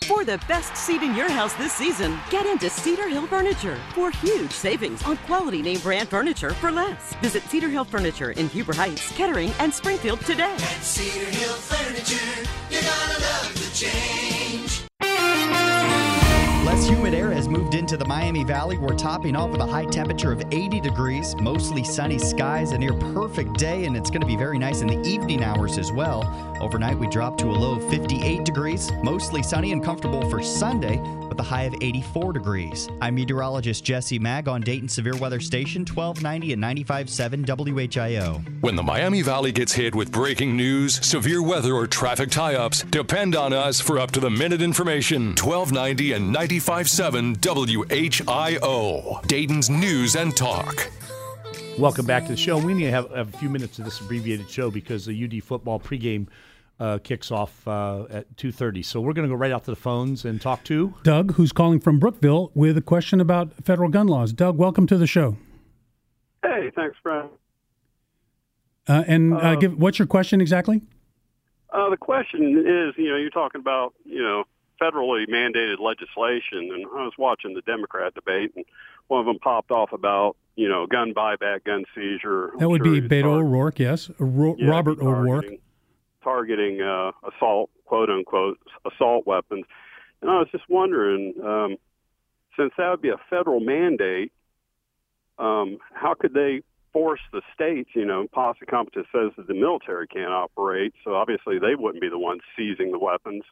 For 0.08 0.24
the 0.24 0.38
best 0.48 0.78
seat 0.78 1.02
in 1.02 1.14
your 1.14 1.30
house 1.30 1.54
this 1.56 1.74
season, 1.74 2.18
get 2.30 2.46
into 2.46 2.70
Cedar 2.70 3.10
Hill 3.10 3.28
Furniture 3.28 3.78
for 3.94 4.10
huge 4.10 4.52
savings 4.52 5.04
on 5.04 5.18
quality 5.18 5.62
name 5.62 5.80
brand 5.80 6.08
furniture 6.08 6.52
for 6.52 6.72
less. 6.72 7.14
Visit 7.16 7.44
Cedar 7.44 7.68
Hill 7.68 7.84
Furniture 7.84 8.32
in 8.32 8.48
Huber 8.48 8.74
Heights, 8.74 9.12
Kettering, 9.18 9.52
and 9.60 9.74
Springfield 9.74 10.22
today. 10.22 10.54
At 10.54 10.82
Cedar 10.82 11.26
Hill 11.26 11.54
Furniture, 11.56 12.50
you're 12.72 12.82
gonna 12.82 13.20
love 13.20 13.54
the 13.54 13.70
change. 13.76 14.84
Less 16.66 16.88
humid 16.88 17.14
air 17.14 17.32
has 17.32 17.50
moved 17.50 17.74
into 17.74 17.98
the 17.98 18.06
Miami 18.06 18.44
Valley. 18.46 18.78
We're 18.78 18.96
topping 18.96 19.36
off 19.36 19.50
with 19.52 19.62
a 19.62 19.66
high 19.66 19.86
temperature 19.86 20.32
of 20.32 20.42
80 20.52 20.80
degrees, 20.80 21.36
mostly 21.36 21.84
sunny 21.84 22.20
skies, 22.20 22.72
a 22.72 22.78
near 22.78 22.94
perfect 22.94 23.58
day, 23.58 23.86
and 23.86 23.98
it's 23.98 24.10
going 24.10 24.22
to 24.22 24.28
be 24.28 24.38
very 24.38 24.60
nice 24.60 24.82
in 24.82 24.88
the 24.88 25.02
evening 25.02 25.44
hours 25.44 25.78
as 25.78 25.92
well. 25.92 26.24
Overnight, 26.60 26.98
we 26.98 27.08
drop 27.08 27.38
to 27.38 27.48
a 27.48 27.52
low 27.52 27.76
of 27.76 27.90
58 27.90 28.44
degrees, 28.44 28.92
mostly 29.04 29.44
sunny 29.44 29.72
and 29.72 29.84
comfortable 29.84 30.28
for 30.30 30.42
Sunday 30.42 31.00
with 31.28 31.40
a 31.40 31.44
high 31.44 31.64
of 31.64 31.76
84 31.82 32.34
degrees. 32.34 32.90
I'm 33.00 33.16
meteorologist 33.16 33.84
Jesse 33.84 34.20
Maag 34.20 34.48
on 34.48 34.62
Dayton 34.62 34.90
Severe 34.90 35.16
Weather 35.18 35.40
Station 35.40 35.82
1290 35.82 36.54
and 36.54 36.64
95.7 36.64 37.46
WHIO. 37.46 38.44
When 38.62 38.76
the 38.76 38.84
Miami 38.84 39.22
Valley 39.22 39.52
gets 39.52 39.74
hit 39.74 39.94
with 39.94 40.12
breaking 40.12 40.58
news, 40.58 41.06
severe 41.06 41.44
weather, 41.44 41.74
or 41.74 41.86
traffic 41.86 42.32
tie 42.32 42.56
ups, 42.56 42.84
depend 42.84 43.36
on 43.36 43.54
us 43.54 43.80
for 43.80 44.00
up 44.00 44.12
to 44.12 44.20
the 44.20 44.30
minute 44.30 44.62
information. 44.62 45.36
1290 45.36 46.14
and 46.14 46.36
95.7 46.36 47.38
WHIO. 47.38 49.28
Dayton's 49.28 49.70
News 49.70 50.16
and 50.16 50.36
Talk. 50.36 50.90
Welcome 51.78 52.08
back 52.08 52.24
to 52.24 52.30
the 52.30 52.38
show. 52.38 52.58
We 52.58 52.74
need 52.74 52.86
to 52.86 52.92
have, 52.92 53.12
have 53.12 53.32
a 53.36 53.38
few 53.38 53.50
minutes 53.50 53.78
of 53.78 53.86
this 53.86 54.02
abbreviated 54.02 54.50
show 54.50 54.72
because 54.72 55.06
the 55.06 55.24
UD 55.24 55.44
football 55.44 55.80
pregame 55.80 56.26
uh, 56.80 57.00
kicks 57.04 57.32
off 57.32 57.68
uh, 57.68 58.06
at 58.10 58.36
2.30. 58.38 58.86
So 58.86 59.02
we're 59.02 59.14
going 59.14 59.28
to 59.28 59.34
go 59.34 59.38
right 59.38 59.52
out 59.52 59.64
to 59.66 59.72
the 59.72 59.76
phones 59.76 60.26
and 60.26 60.40
talk 60.42 60.64
to... 60.66 60.94
Doug, 61.04 61.34
who's 61.34 61.52
calling 61.52 61.80
from 61.80 62.00
Brookville 62.00 62.52
with 62.54 62.78
a 62.78 62.82
question 62.82 63.20
about 63.20 63.54
federal 63.64 63.90
gun 63.90 64.08
laws. 64.08 64.34
Doug, 64.34 64.58
welcome 64.58 64.86
to 64.88 64.98
the 64.98 65.08
show. 65.08 65.38
Hey, 66.44 66.72
thanks, 66.76 66.98
Brian. 67.02 67.30
Uh, 68.88 69.04
and 69.08 69.34
uh, 69.34 69.56
give, 69.56 69.78
what's 69.78 70.00
your 70.00 70.08
question 70.08 70.40
exactly? 70.40 70.82
Uh, 71.74 71.90
the 71.90 71.98
question 71.98 72.60
is, 72.60 72.94
you 72.98 73.10
know, 73.10 73.18
you're 73.18 73.30
talking 73.30 73.60
about, 73.60 73.94
you 74.06 74.22
know, 74.22 74.44
federally 74.82 75.28
mandated 75.28 75.80
legislation, 75.80 76.70
and 76.74 76.86
I 76.96 77.04
was 77.04 77.14
watching 77.18 77.54
the 77.56 77.62
Democrat 77.62 78.14
debate, 78.14 78.54
and 78.56 78.64
one 79.08 79.20
of 79.20 79.26
them 79.26 79.40
popped 79.40 79.72
off 79.72 79.92
about, 79.92 80.38
you 80.56 80.70
know, 80.70 80.86
gun 80.86 81.14
buyback, 81.14 81.66
gun 81.66 81.84
seizure. 81.94 82.52
That 82.60 82.70
would 82.70 82.86
sure 82.86 83.02
be 83.02 83.08
Beto 83.08 83.26
O'Rourke, 83.40 83.80
yes, 83.80 84.10
Ro- 84.20 84.56
Yeah, 84.58 84.70
Robert 84.70 85.00
targeting- 85.00 85.08
O'Rourke. 85.08 85.46
Targeting 86.28 86.82
uh, 86.82 87.12
assault, 87.24 87.70
quote 87.86 88.10
unquote, 88.10 88.60
assault 88.86 89.26
weapons. 89.26 89.64
And 90.22 90.30
I 90.30 90.40
was 90.40 90.50
just 90.52 90.66
wondering, 90.68 91.34
um, 91.42 91.78
since 92.60 92.74
that 92.78 92.90
would 92.90 93.02
be 93.02 93.08
a 93.08 93.22
federal 93.30 93.62
mandate, 93.62 94.34
um, 95.40 95.78
how 95.94 96.16
could 96.20 96.34
they 96.34 96.64
force 96.92 97.22
the 97.32 97.42
states? 97.56 97.92
You 97.94 98.04
know, 98.04 98.28
Posse 98.34 98.66
Comitatus 98.66 99.06
says 99.14 99.32
that 99.38 99.48
the 99.48 99.54
military 99.54 100.06
can't 100.06 100.34
operate, 100.34 100.94
so 101.06 101.16
obviously 101.16 101.60
they 101.60 101.76
wouldn't 101.76 102.02
be 102.02 102.10
the 102.10 102.20
ones 102.20 102.42
seizing 102.58 102.92
the 102.92 103.00
weapons. 103.00 103.44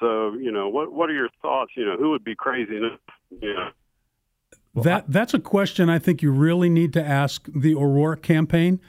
So, 0.00 0.32
you 0.32 0.50
know, 0.50 0.68
what 0.68 0.92
what 0.92 1.10
are 1.10 1.14
your 1.14 1.28
thoughts? 1.40 1.72
You 1.76 1.84
know, 1.84 1.96
who 1.96 2.10
would 2.10 2.24
be 2.24 2.34
crazy 2.34 2.76
enough? 2.76 2.98
You 3.30 3.54
know, 3.54 4.82
that 4.82 5.04
that's 5.06 5.32
a 5.32 5.38
question 5.38 5.88
I 5.88 6.00
think 6.00 6.22
you 6.22 6.32
really 6.32 6.70
need 6.70 6.92
to 6.94 7.04
ask 7.04 7.48
the 7.54 7.74
Aurora 7.74 8.16
campaign 8.16 8.80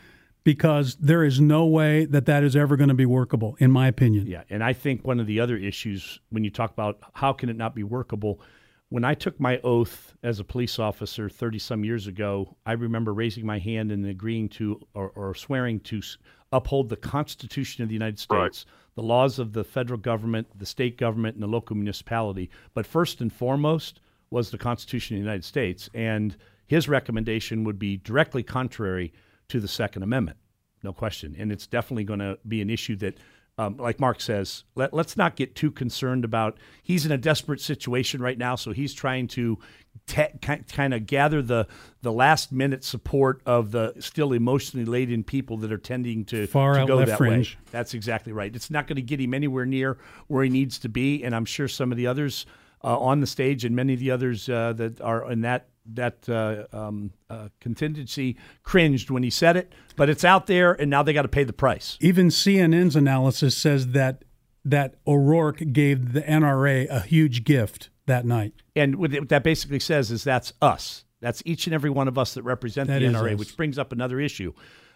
because 0.43 0.95
there 0.95 1.23
is 1.23 1.39
no 1.39 1.65
way 1.65 2.05
that 2.05 2.25
that 2.25 2.43
is 2.43 2.55
ever 2.55 2.75
going 2.75 2.89
to 2.89 2.95
be 2.95 3.05
workable, 3.05 3.55
in 3.59 3.71
my 3.71 3.87
opinion. 3.87 4.27
Yeah, 4.27 4.43
and 4.49 4.63
I 4.63 4.73
think 4.73 5.05
one 5.05 5.19
of 5.19 5.27
the 5.27 5.39
other 5.39 5.57
issues 5.57 6.19
when 6.29 6.43
you 6.43 6.49
talk 6.49 6.71
about 6.71 6.99
how 7.13 7.33
can 7.33 7.49
it 7.49 7.57
not 7.57 7.75
be 7.75 7.83
workable, 7.83 8.41
when 8.89 9.05
I 9.05 9.13
took 9.13 9.39
my 9.39 9.59
oath 9.63 10.15
as 10.23 10.39
a 10.39 10.43
police 10.43 10.77
officer 10.77 11.29
30 11.29 11.59
some 11.59 11.85
years 11.85 12.07
ago, 12.07 12.57
I 12.65 12.73
remember 12.73 13.13
raising 13.13 13.45
my 13.45 13.59
hand 13.59 13.91
and 13.91 14.05
agreeing 14.05 14.49
to 14.49 14.81
or, 14.93 15.11
or 15.15 15.33
swearing 15.35 15.79
to 15.81 16.01
uphold 16.51 16.89
the 16.89 16.97
Constitution 16.97 17.83
of 17.83 17.89
the 17.89 17.95
United 17.95 18.19
States, 18.19 18.65
the 18.95 19.03
laws 19.03 19.39
of 19.39 19.53
the 19.53 19.63
federal 19.63 19.97
government, 19.97 20.47
the 20.57 20.65
state 20.65 20.97
government, 20.97 21.35
and 21.35 21.43
the 21.43 21.47
local 21.47 21.75
municipality. 21.75 22.49
But 22.73 22.85
first 22.85 23.21
and 23.21 23.31
foremost 23.31 24.01
was 24.29 24.49
the 24.49 24.57
Constitution 24.57 25.15
of 25.15 25.19
the 25.19 25.25
United 25.25 25.45
States. 25.45 25.89
And 25.93 26.35
his 26.67 26.89
recommendation 26.89 27.63
would 27.63 27.79
be 27.79 27.97
directly 27.97 28.43
contrary 28.43 29.13
to 29.51 29.59
the 29.59 29.67
Second 29.67 30.03
Amendment, 30.03 30.37
no 30.83 30.93
question. 30.93 31.35
And 31.37 31.51
it's 31.51 31.67
definitely 31.67 32.03
going 32.03 32.19
to 32.19 32.39
be 32.47 32.61
an 32.61 32.69
issue 32.69 32.95
that, 32.97 33.17
um, 33.57 33.77
like 33.77 33.99
Mark 33.99 34.21
says, 34.21 34.63
let, 34.75 34.93
let's 34.93 35.17
not 35.17 35.35
get 35.35 35.55
too 35.55 35.71
concerned 35.71 36.23
about. 36.25 36.57
He's 36.81 37.05
in 37.05 37.11
a 37.11 37.17
desperate 37.17 37.61
situation 37.61 38.21
right 38.21 38.37
now, 38.37 38.55
so 38.55 38.71
he's 38.71 38.93
trying 38.93 39.27
to 39.29 39.59
te- 40.07 40.37
kind 40.39 40.93
of 40.93 41.05
gather 41.05 41.41
the 41.41 41.67
the 42.01 42.11
last 42.11 42.51
minute 42.51 42.83
support 42.83 43.41
of 43.45 43.71
the 43.71 43.93
still 43.99 44.31
emotionally 44.31 44.85
laden 44.85 45.23
people 45.23 45.57
that 45.57 45.71
are 45.71 45.77
tending 45.77 46.23
to, 46.25 46.47
Far 46.47 46.73
to 46.75 46.79
out 46.81 46.87
go 46.87 46.95
left 46.95 47.09
that 47.09 47.17
fringe. 47.17 47.55
way. 47.55 47.61
That's 47.71 47.93
exactly 47.93 48.31
right. 48.31 48.55
It's 48.55 48.71
not 48.71 48.87
going 48.87 48.95
to 48.95 49.01
get 49.01 49.19
him 49.19 49.33
anywhere 49.33 49.65
near 49.65 49.97
where 50.27 50.43
he 50.43 50.49
needs 50.49 50.79
to 50.79 50.89
be, 50.89 51.23
and 51.23 51.35
I'm 51.35 51.45
sure 51.45 51.67
some 51.67 51.91
of 51.91 51.97
the 51.97 52.07
others 52.07 52.45
uh, 52.83 52.97
on 52.97 53.19
the 53.19 53.27
stage 53.27 53.65
and 53.65 53.75
many 53.75 53.93
of 53.93 53.99
the 53.99 54.11
others 54.11 54.49
uh, 54.49 54.73
that 54.73 55.01
are 55.01 55.29
in 55.29 55.41
that 55.41 55.67
that 55.85 56.29
uh, 56.29 56.65
um, 56.75 57.11
uh, 57.29 57.49
contingency 57.59 58.37
cringed 58.63 59.09
when 59.09 59.23
he 59.23 59.29
said 59.29 59.57
it. 59.57 59.73
But 59.95 60.09
it's 60.09 60.23
out 60.23 60.47
there, 60.47 60.73
and 60.73 60.89
now 60.89 61.03
they 61.03 61.13
got 61.13 61.23
to 61.23 61.27
pay 61.27 61.43
the 61.43 61.53
price. 61.53 61.97
Even 62.01 62.27
CNN's 62.27 62.95
analysis 62.95 63.57
says 63.57 63.89
that 63.89 64.23
that 64.63 64.95
O'Rourke 65.07 65.73
gave 65.73 66.13
the 66.13 66.21
NRA 66.21 66.87
a 66.89 66.99
huge 67.01 67.43
gift 67.43 67.89
that 68.05 68.25
night. 68.25 68.53
And 68.75 68.97
what 68.97 69.29
that 69.29 69.43
basically 69.43 69.79
says 69.79 70.11
is 70.11 70.23
that's 70.23 70.53
us. 70.61 71.05
That's 71.19 71.41
each 71.45 71.67
and 71.67 71.73
every 71.73 71.89
one 71.89 72.07
of 72.07 72.17
us 72.17 72.33
that 72.33 72.43
represent 72.43 72.87
That 72.87 72.99
the 72.99 73.05
NRA, 73.05 73.33
us. 73.33 73.39
which 73.39 73.57
brings 73.57 73.77
up 73.77 73.91
another 73.91 74.19
issue. 74.19 74.53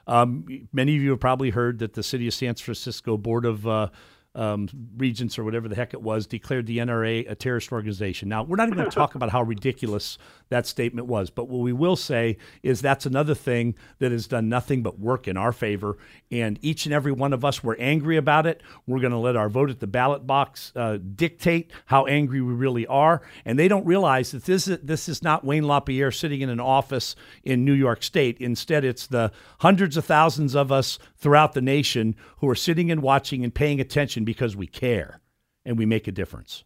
Um, 0.08 0.67
many 0.71 0.95
of 0.95 1.02
you 1.02 1.12
have 1.12 1.19
probably 1.19 1.50
heard 1.50 1.80
that 1.80 1.93
the 1.93 2.04
city 2.04 2.28
of 2.28 2.34
San 2.34 2.54
Francisco 2.56 3.17
Board 3.17 3.45
of 3.45 3.65
uh, 3.65 3.89
um, 4.36 4.67
Regents 4.98 5.39
or 5.39 5.43
whatever 5.43 5.67
the 5.67 5.76
heck 5.76 5.93
it 5.93 6.02
was 6.02 6.28
declared 6.28 6.65
the 6.65 6.78
NRA 6.78 7.30
a 7.30 7.36
terrorist 7.36 7.71
organization. 7.71 8.30
Now, 8.30 8.43
we're 8.43 8.58
not 8.58 8.67
even 8.67 8.78
going 8.78 8.89
to 8.89 8.95
talk 8.95 9.15
about 9.15 9.30
how 9.30 9.41
ridiculous 9.41 10.17
that 10.50 10.67
statement 10.67 11.08
was, 11.08 11.30
but 11.30 11.48
what 11.48 11.62
we 11.62 11.74
will 11.74 11.95
say 11.95 12.38
is 12.62 12.82
that's 12.82 13.06
another 13.06 13.34
thing 13.34 13.76
that 14.00 14.12
has 14.12 14.28
done 14.28 14.50
nothing 14.50 14.84
but 14.84 15.00
work 15.00 15.28
in 15.28 15.38
our 15.38 15.52
favor. 15.52 15.98
And 16.32 16.60
each 16.62 16.86
and 16.86 16.93
every 16.93 17.12
one 17.12 17.34
of 17.34 17.45
us, 17.45 17.63
we're 17.63 17.78
angry 17.78 18.17
about 18.17 18.45
it. 18.45 18.62
We're 18.86 19.00
going 19.00 19.12
to 19.12 19.17
let 19.17 19.36
our 19.36 19.50
vote 19.50 19.69
at 19.69 19.80
the 19.80 19.88
ballot 19.88 20.28
box 20.28 20.71
uh, 20.76 20.98
dictate 21.15 21.71
how 21.86 22.06
angry 22.06 22.41
we 22.41 22.54
really 22.54 22.86
are. 22.88 23.21
And 23.45 23.58
they 23.58 23.67
don't 23.67 23.86
realize 23.86 24.32
that 24.32 24.43
this 24.45 24.67
is, 24.67 24.80
this 24.84 25.08
is 25.08 25.24
not 25.24 25.45
Wayne 25.45 25.65
LaPierre 25.65 26.12
sitting 26.12 26.41
in 26.41 26.50
an 26.50 26.60
office 26.60 27.15
in 27.43 27.63
New 27.63 27.74
York 27.74 28.04
State. 28.04 28.38
Instead, 28.39 28.84
it's 28.84 29.08
the 29.08 29.32
hundreds 29.60 29.98
of 29.98 30.06
thousands 30.06 30.56
of 30.56 30.71
us 30.71 31.00
throughout 31.17 31.54
the 31.54 31.62
nation 31.62 32.15
who 32.38 32.50
are 32.50 32.56
sitting 32.56 32.91
and 32.91 33.02
watching 33.02 33.43
and 33.43 33.54
paying 33.54 33.80
attention 33.80 34.24
because 34.25 34.55
we 34.55 34.67
care 34.67 35.21
and 35.65 35.77
we 35.77 35.85
make 35.85 36.07
a 36.07 36.11
difference. 36.11 36.63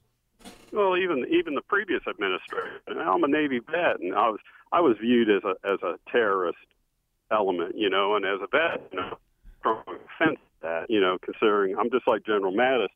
Well, 0.72 0.98
even 0.98 1.26
even 1.32 1.56
the 1.56 1.62
previous 1.62 2.02
administration. 2.08 2.80
I'm 2.88 3.24
a 3.24 3.28
Navy 3.28 3.60
vet, 3.60 4.00
and 4.00 4.14
I 4.16 4.30
was 4.30 4.40
I 4.72 4.82
was 4.82 4.98
viewed 5.02 5.30
as 5.30 5.44
a 5.44 5.56
as 5.68 5.80
a 5.84 5.96
terrorist 6.12 6.58
element, 7.32 7.76
you 7.76 7.90
know, 7.90 8.16
and 8.16 8.26
as 8.26 8.40
a 8.42 8.48
vet, 8.48 8.88
you 8.92 9.00
know, 9.00 9.18
strong 9.60 9.84
offense 9.88 10.40
that, 10.62 10.90
you 10.90 11.00
know, 11.00 11.18
considering 11.22 11.76
I'm 11.78 11.90
just 11.90 12.08
like 12.08 12.26
General 12.26 12.54
Mattis. 12.54 12.90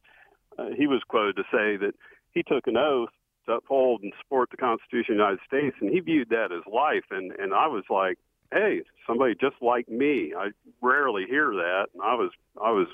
Uh, 0.57 0.69
he 0.77 0.85
was 0.85 1.01
quoted 1.07 1.35
to 1.35 1.43
say 1.43 1.77
that 1.77 1.93
he 2.31 2.43
took 2.43 2.67
an 2.67 2.77
oath 2.77 3.09
to 3.47 3.53
uphold 3.53 4.03
and 4.03 4.13
support 4.21 4.49
the 4.51 4.57
Constitution 4.57 5.15
of 5.15 5.17
the 5.17 5.23
United 5.23 5.39
States, 5.47 5.75
and 5.81 5.89
he 5.89 5.99
viewed 5.99 6.29
that 6.29 6.51
as 6.51 6.61
life. 6.71 7.05
And 7.11 7.31
and 7.33 7.53
I 7.53 7.67
was 7.67 7.83
like, 7.89 8.17
hey, 8.51 8.81
somebody 9.07 9.35
just 9.35 9.55
like 9.61 9.89
me. 9.89 10.33
I 10.37 10.49
rarely 10.81 11.25
hear 11.27 11.51
that, 11.51 11.87
and 11.93 12.03
I 12.03 12.13
was 12.15 12.31
I 12.61 12.71
was 12.71 12.87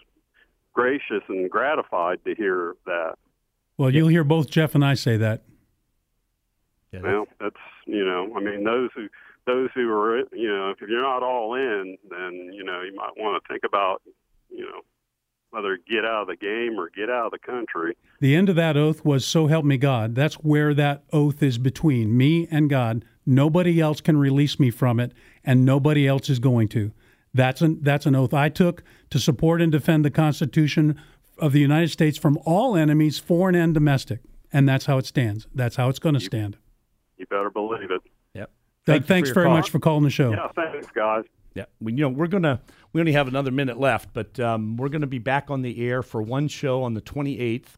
gracious 0.73 1.23
and 1.27 1.49
gratified 1.49 2.19
to 2.25 2.35
hear 2.35 2.75
that. 2.85 3.15
Well, 3.77 3.93
you'll 3.93 4.09
hear 4.09 4.23
both 4.23 4.49
Jeff 4.49 4.75
and 4.75 4.83
I 4.83 4.93
say 4.93 5.17
that. 5.17 5.43
Yeah, 6.91 7.01
Well, 7.01 7.27
that's 7.39 7.55
you 7.85 8.03
know, 8.03 8.33
I 8.35 8.39
mean, 8.39 8.63
those 8.63 8.89
who 8.95 9.07
those 9.45 9.69
who 9.73 9.89
are 9.91 10.19
you 10.33 10.47
know, 10.47 10.69
if 10.71 10.81
you're 10.81 11.01
not 11.01 11.23
all 11.23 11.55
in, 11.55 11.97
then 12.09 12.51
you 12.53 12.63
know 12.63 12.81
you 12.81 12.95
might 12.95 13.13
want 13.17 13.41
to 13.41 13.47
think 13.47 13.63
about 13.65 14.01
you 14.49 14.63
know 14.63 14.81
whether 15.51 15.77
get 15.89 16.05
out 16.05 16.23
of 16.23 16.27
the 16.27 16.35
game 16.35 16.79
or 16.79 16.89
get 16.89 17.09
out 17.09 17.27
of 17.27 17.31
the 17.31 17.39
country. 17.39 17.97
The 18.19 18.35
end 18.35 18.49
of 18.49 18.55
that 18.55 18.77
oath 18.77 19.03
was 19.03 19.25
so 19.25 19.47
help 19.47 19.65
me 19.65 19.77
God. 19.77 20.13
That's 20.13 20.35
where 20.35 20.73
that 20.75 21.03
oath 21.11 21.41
is 21.41 21.57
between 21.57 22.15
me 22.15 22.47
and 22.51 22.69
God. 22.69 23.03
Nobody 23.25 23.79
else 23.79 24.01
can 24.01 24.17
release 24.17 24.59
me 24.59 24.69
from 24.71 24.99
it, 24.99 25.11
and 25.43 25.65
nobody 25.65 26.07
else 26.07 26.29
is 26.29 26.39
going 26.39 26.67
to. 26.69 26.91
That's 27.33 27.61
an 27.61 27.79
that's 27.81 28.05
an 28.05 28.15
oath 28.15 28.33
I 28.33 28.49
took 28.49 28.83
to 29.11 29.19
support 29.19 29.61
and 29.61 29.71
defend 29.71 30.03
the 30.03 30.11
Constitution 30.11 30.99
of 31.37 31.53
the 31.53 31.59
United 31.59 31.89
States 31.89 32.17
from 32.17 32.37
all 32.45 32.75
enemies, 32.75 33.19
foreign 33.19 33.55
and 33.55 33.73
domestic. 33.73 34.19
And 34.51 34.67
that's 34.67 34.85
how 34.85 34.97
it 34.97 35.05
stands. 35.05 35.47
That's 35.53 35.75
how 35.75 35.89
it's 35.89 35.99
going 35.99 36.15
to 36.15 36.19
stand. 36.19 36.57
You 37.17 37.27
better 37.27 37.51
believe 37.51 37.91
it. 37.91 38.01
Yep. 38.33 38.49
Doug, 38.85 39.05
thanks 39.05 39.29
very 39.29 39.49
much 39.49 39.69
for 39.69 39.79
calling 39.79 40.03
the 40.03 40.09
show. 40.09 40.31
Yeah, 40.31 40.47
thanks, 40.55 40.87
guys. 40.91 41.25
Yeah, 41.55 41.65
we, 41.79 41.93
you 41.93 42.01
know 42.01 42.09
we're 42.09 42.27
gonna 42.27 42.61
we 42.93 43.01
only 43.01 43.11
have 43.13 43.27
another 43.27 43.51
minute 43.51 43.79
left, 43.79 44.13
but 44.13 44.39
um, 44.39 44.77
we're 44.77 44.89
gonna 44.89 45.07
be 45.07 45.19
back 45.19 45.49
on 45.49 45.61
the 45.61 45.85
air 45.87 46.01
for 46.03 46.21
one 46.21 46.47
show 46.47 46.83
on 46.83 46.93
the 46.93 47.01
28th, 47.01 47.75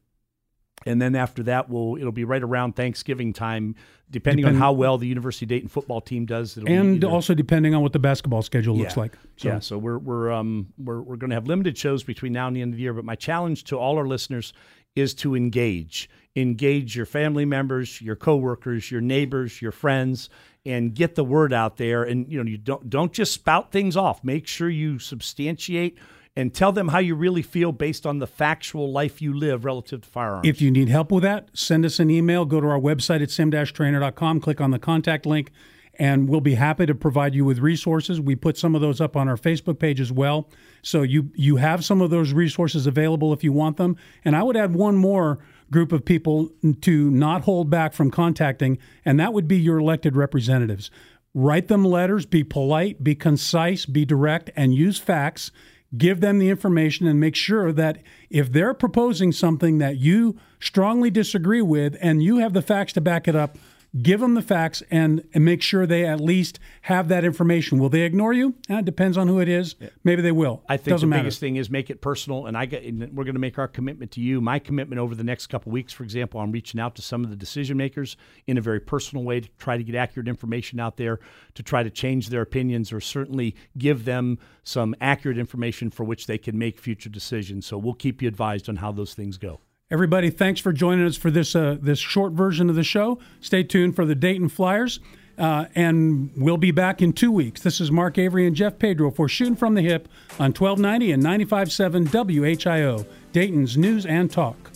and 0.86 1.02
then 1.02 1.15
after 1.15 1.44
that, 1.44 1.70
we'll 1.70 1.98
it'll 1.98 2.12
be 2.12 2.24
right 2.24 2.41
around 2.41 2.76
Thanksgiving 2.76 3.34
time, 3.34 3.76
depending 4.10 4.46
on 4.46 4.56
how 4.56 4.72
well 4.72 4.98
the 4.98 5.08
University 5.08 5.46
of 5.46 5.50
Dayton 5.50 5.70
football 5.70 6.02
team 6.02 6.26
does. 6.26 6.58
It'll 6.58 6.70
And 6.70 7.04
also 7.04 7.34
depending 7.34 7.76
on 7.76 7.82
what 7.82 7.94
the 7.94 8.00
basketball 8.00 8.41
schedule 8.41 8.76
looks 8.78 8.96
Yeah. 8.96 9.02
like. 9.02 9.13
So 9.38 9.48
Yeah, 9.50 9.60
so 9.60 9.78
we're 9.78 9.98
we're 10.00 10.32
um 10.32 10.67
we're 10.78 11.02
we're 11.02 11.17
going 11.17 11.30
to 11.30 11.36
have 11.36 11.48
limited 11.48 11.78
shows 11.78 12.04
between 12.04 12.34
now 12.34 12.48
and 12.48 12.56
the 12.56 12.62
end 12.62 12.74
of 12.74 12.78
the 12.78 12.84
year. 12.84 12.94
But 12.94 13.06
my 13.06 13.15
challenge 13.15 13.63
to 13.65 13.78
all 13.78 13.98
our 13.98 14.08
listeners 14.08 14.54
is 14.96 15.13
to 15.13 15.36
engage, 15.36 16.10
engage 16.36 16.96
your 16.98 17.06
family 17.06 17.46
members, 17.46 18.02
your 18.02 18.15
coworkers, 18.15 18.91
your 18.91 19.02
neighbors, 19.02 19.62
your 19.62 19.72
friends, 19.72 20.30
and 20.65 20.94
get 20.94 21.15
the 21.15 21.24
word 21.24 21.54
out 21.54 21.78
there. 21.78 22.04
And 22.04 22.30
you 22.32 22.44
know, 22.44 22.50
you 22.50 22.58
don't 22.58 22.89
don't 22.89 23.13
just 23.13 23.34
spout 23.34 23.72
things 23.72 23.96
off. 23.96 24.24
Make 24.24 24.48
sure 24.48 24.70
you 24.70 25.00
substantiate 25.00 25.98
and 26.36 26.54
tell 26.54 26.72
them 26.72 26.89
how 26.89 27.00
you 27.00 27.15
really 27.15 27.41
feel 27.41 27.72
based 27.72 28.06
on 28.06 28.20
the 28.20 28.28
factual 28.28 28.91
life 28.91 29.22
you 29.22 29.34
live 29.34 29.65
relative 29.65 30.02
to 30.02 30.10
firearms. 30.10 30.48
If 30.48 30.62
you 30.62 30.72
need 30.72 30.88
help 30.89 31.12
with 31.12 31.24
that, 31.24 31.50
send 31.54 31.86
us 31.86 32.00
an 32.00 32.10
email. 32.10 32.46
Go 32.46 32.62
to 32.62 32.67
our 32.67 32.80
website 32.80 33.22
at 33.22 33.32
sim-trainer.com, 33.32 34.39
click 34.39 34.62
on 34.62 34.72
the 34.72 34.80
contact 34.80 35.26
link, 35.26 35.52
and 36.00 36.30
we'll 36.30 36.41
be 36.41 36.56
happy 36.56 36.86
to 36.86 36.96
provide 36.96 37.36
you 37.36 37.44
with 37.44 37.60
resources. 37.60 38.22
We 38.22 38.36
put 38.36 38.58
some 38.58 38.76
of 38.76 38.82
those 38.82 39.02
up 39.02 39.17
on 39.17 39.28
our 39.28 39.36
Facebook 39.36 39.78
page 39.78 40.00
as 40.00 40.12
well. 40.12 40.50
So 40.82 41.02
you 41.02 41.32
you 41.36 41.58
have 41.58 41.84
some 41.84 42.02
of 42.02 42.10
those 42.10 42.32
resources 42.32 42.88
available 42.88 43.34
if 43.34 43.44
you 43.44 43.52
want 43.52 43.78
them. 43.78 43.98
And 44.24 44.36
I 44.36 44.44
would 44.44 44.56
add 44.56 44.74
one 44.74 44.96
more 44.96 45.39
group 45.70 45.91
of 45.91 46.04
people 46.06 46.50
to 46.82 47.12
not 47.12 47.44
hold 47.44 47.70
back 47.70 47.94
from 47.94 48.10
contacting, 48.10 48.78
and 49.04 49.20
that 49.20 49.34
would 49.34 49.48
be 49.48 49.58
your 49.60 49.80
elected 49.80 50.15
representatives. 50.15 50.91
Write 51.34 51.67
them 51.67 51.86
letters, 51.86 52.26
be 52.26 52.44
polite, 52.44 53.04
be 53.04 53.15
concise, 53.15 53.86
be 53.86 54.04
direct, 54.04 54.50
and 54.56 54.74
use 54.74 54.98
facts 54.98 55.52
give 55.97 56.21
them 56.21 56.39
the 56.39 56.49
information 56.49 57.08
and 57.08 57.19
make 57.19 57.36
sure 57.36 57.71
that 57.73 58.01
if 58.30 58.51
they're 58.51 58.73
proposing 58.73 59.32
something 59.32 59.77
that 59.80 59.97
you 59.97 60.38
strongly 60.60 61.10
disagree 61.10 61.62
with 61.62 61.97
and 62.01 62.23
you 62.23 62.38
have 62.38 62.54
the 62.54 62.62
facts 62.62 62.93
to 62.93 63.01
back 63.01 63.27
it 63.27 63.36
up, 63.36 63.58
give 63.99 64.21
them 64.21 64.36
the 64.36 64.41
facts 64.41 64.82
and, 64.89 65.27
and 65.34 65.43
make 65.43 65.62
sure 65.62 65.86
they 65.86 66.06
at 66.06 66.21
least 66.21 66.60
have 66.84 67.08
that 67.10 67.25
information. 67.25 67.77
Will 67.77 67.89
they 67.89 68.01
ignore 68.01 68.34
you? 68.34 68.56
Eh, 68.69 68.80
it 68.80 68.86
depends 68.86 69.17
on 69.17 69.27
who 69.27 69.39
it 69.39 69.49
is. 69.49 69.75
Maybe 70.04 70.21
they 70.21 70.32
will. 70.32 70.63
I 70.69 70.77
think 70.77 70.89
Doesn't 70.89 71.10
the 71.10 71.10
matter. 71.10 71.23
biggest 71.23 71.39
thing 71.39 71.58
is 71.58 71.69
make 71.69 71.89
it 71.89 72.01
personal, 72.01 72.45
and 72.45 72.58
I 72.58 72.65
get. 72.65 72.84
And 72.84 73.01
we're 73.13 73.23
going 73.23 73.36
to 73.36 73.39
make 73.39 73.60
our 73.60 73.67
commitment 73.67 74.12
to 74.12 74.21
you. 74.21 74.39
My 74.39 74.60
commitment 74.60 74.99
over 74.99 75.15
the 75.15 75.23
next 75.23 75.47
couple 75.47 75.71
weeks, 75.71 75.91
for 75.91 76.04
example, 76.04 76.39
I'm 76.39 76.51
reaching 76.51 76.80
out 76.80 76.95
to 76.95 77.01
some 77.01 77.23
of 77.23 77.30
the 77.30 77.36
decision 77.36 77.77
makers 77.77 78.15
in 78.47 78.58
a 78.58 78.62
very 78.62 78.80
personal 78.80 79.23
way 79.23 79.41
to 79.41 79.49
try 79.58 79.77
to 79.77 79.84
get 79.84 79.95
accurate 79.95 80.27
information 80.27 80.80
out 80.80 80.97
there, 80.97 81.19
to 81.56 81.63
try 81.63 81.84
to 81.84 81.89
change 81.89 82.30
their 82.30 82.41
opinions, 82.41 82.93
or 82.93 83.01
certainly 83.01 83.56
give 83.77 84.06
them 84.06 84.39
some 84.63 84.95
accurate 85.01 85.38
information 85.38 85.89
for 85.89 86.04
which 86.04 86.27
they 86.27 86.38
can 86.38 86.58
make 86.58 86.80
future 86.80 87.10
decisions. 87.10 87.65
So 87.65 87.77
we'll 87.77 87.93
keep 87.93 88.21
you 88.21 88.27
advised 88.27 88.69
on 88.69 88.77
how 88.77 88.91
those 88.91 89.13
things 89.13 89.38
go. 89.38 89.60
Everybody, 89.91 90.30
thanks 90.30 90.62
for 90.62 90.71
joining 90.71 91.06
us 91.06 91.17
for 91.17 91.30
this 91.30 91.54
uh, 91.54 91.77
this 91.82 91.99
short 91.99 92.32
version 92.32 92.69
of 92.69 92.75
the 92.77 92.84
show. 92.84 93.19
Stay 93.41 93.62
tuned 93.62 93.93
for 93.93 94.06
the 94.06 94.15
Dayton 94.15 94.47
Flyers, 94.47 95.01
uh, 95.38 95.65
and 95.75 96.32
we'll 96.38 96.56
be 96.56 96.71
back 96.71 97.01
in 97.01 97.12
two 97.12 97.30
weeks. 97.30 97.62
This 97.62 97.82
is 97.82 97.91
Mark 97.91 98.17
Avery 98.17 98.47
and 98.47 98.56
Jeff 98.56 98.80
Pedro 98.80 99.12
for 99.12 99.27
Shooting 99.27 99.58
from 99.58 99.75
the 99.75 99.82
Hip 99.82 100.08
on 100.39 100.54
1290 100.54 101.12
and 101.12 101.21
95.7 101.21 102.08
WHIO, 102.08 103.06
Dayton's 103.34 103.75
News 103.75 104.06
and 104.06 104.32
Talk. 104.32 104.71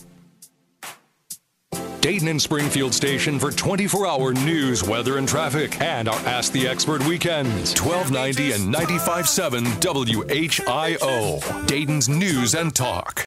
Dayton 2.02 2.28
and 2.28 2.42
Springfield 2.42 2.94
station 2.94 3.40
for 3.40 3.52
24 3.52 4.06
hour 4.06 4.34
news, 4.34 4.84
weather, 4.84 5.18
and 5.18 5.28
traffic, 5.28 5.82
and 5.82 6.10
our 6.10 6.20
Ask 6.28 6.52
the 6.52 6.68
Expert 6.68 7.04
weekends. 7.08 7.74
1290 7.82 8.52
and 8.52 8.76
95.7 8.76 9.80
WHIO. 9.80 11.68
Dayton's 11.68 12.10
News 12.10 12.54
and 12.54 12.76
Talk. 12.76 13.24